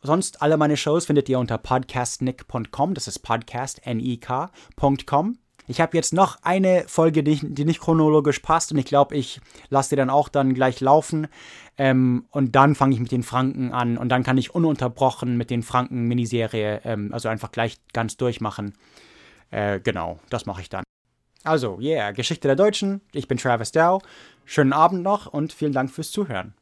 Sonst 0.00 0.40
alle 0.40 0.56
meine 0.56 0.78
Shows 0.78 1.04
findet 1.04 1.28
ihr 1.28 1.38
unter 1.38 1.58
podcastnick.com. 1.58 2.94
Das 2.94 3.08
ist 3.08 3.18
podcastnik.com. 3.18 5.38
Ich 5.66 5.82
habe 5.82 5.98
jetzt 5.98 6.14
noch 6.14 6.38
eine 6.42 6.84
Folge, 6.86 7.22
die, 7.22 7.40
die, 7.42 7.66
nicht 7.66 7.80
chronologisch 7.80 8.38
passt 8.38 8.72
und 8.72 8.78
ich 8.78 8.86
glaube, 8.86 9.16
ich 9.16 9.38
lasse 9.68 9.90
die 9.90 9.96
dann 9.96 10.08
auch 10.08 10.30
dann 10.30 10.54
gleich 10.54 10.80
laufen. 10.80 11.26
Ähm, 11.76 12.24
und 12.30 12.56
dann 12.56 12.74
fange 12.74 12.94
ich 12.94 13.00
mit 13.00 13.12
den 13.12 13.22
Franken 13.22 13.72
an 13.72 13.98
und 13.98 14.08
dann 14.08 14.22
kann 14.22 14.38
ich 14.38 14.54
ununterbrochen 14.54 15.36
mit 15.36 15.50
den 15.50 15.62
Franken-Miniserie, 15.62 16.80
ähm, 16.84 17.12
also 17.12 17.28
einfach 17.28 17.52
gleich 17.52 17.76
ganz 17.92 18.16
durchmachen. 18.16 18.72
Äh, 19.50 19.80
genau, 19.80 20.20
das 20.30 20.46
mache 20.46 20.62
ich 20.62 20.70
dann. 20.70 20.84
Also, 21.48 21.78
yeah, 21.80 22.10
Geschichte 22.10 22.46
der 22.46 22.56
Deutschen. 22.56 23.00
Ich 23.14 23.26
bin 23.26 23.38
Travis 23.38 23.72
Dow. 23.72 24.02
Schönen 24.44 24.74
Abend 24.74 25.02
noch 25.02 25.26
und 25.26 25.50
vielen 25.50 25.72
Dank 25.72 25.90
fürs 25.90 26.10
Zuhören. 26.10 26.52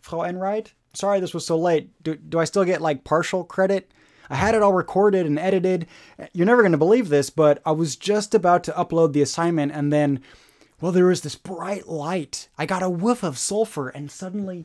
Frau 0.00 0.22
Enright, 0.22 0.74
sorry 0.94 1.20
this 1.20 1.34
was 1.34 1.44
so 1.44 1.58
late. 1.58 1.90
Do, 2.02 2.16
do 2.16 2.40
I 2.40 2.46
still 2.46 2.64
get 2.64 2.80
like 2.80 3.04
partial 3.04 3.44
credit? 3.44 3.92
I 4.30 4.36
had 4.36 4.54
it 4.54 4.62
all 4.62 4.72
recorded 4.72 5.26
and 5.26 5.38
edited. 5.38 5.86
You're 6.32 6.46
never 6.46 6.62
going 6.62 6.72
to 6.72 6.78
believe 6.78 7.10
this, 7.10 7.28
but 7.28 7.60
I 7.66 7.72
was 7.72 7.94
just 7.94 8.34
about 8.34 8.64
to 8.64 8.72
upload 8.72 9.12
the 9.12 9.20
assignment 9.20 9.70
and 9.70 9.92
then, 9.92 10.20
well, 10.80 10.92
there 10.92 11.04
was 11.04 11.20
this 11.20 11.36
bright 11.36 11.88
light. 11.88 12.48
I 12.56 12.64
got 12.64 12.82
a 12.82 12.88
whiff 12.88 13.22
of 13.22 13.36
sulfur 13.36 13.90
and 13.90 14.10
suddenly. 14.10 14.64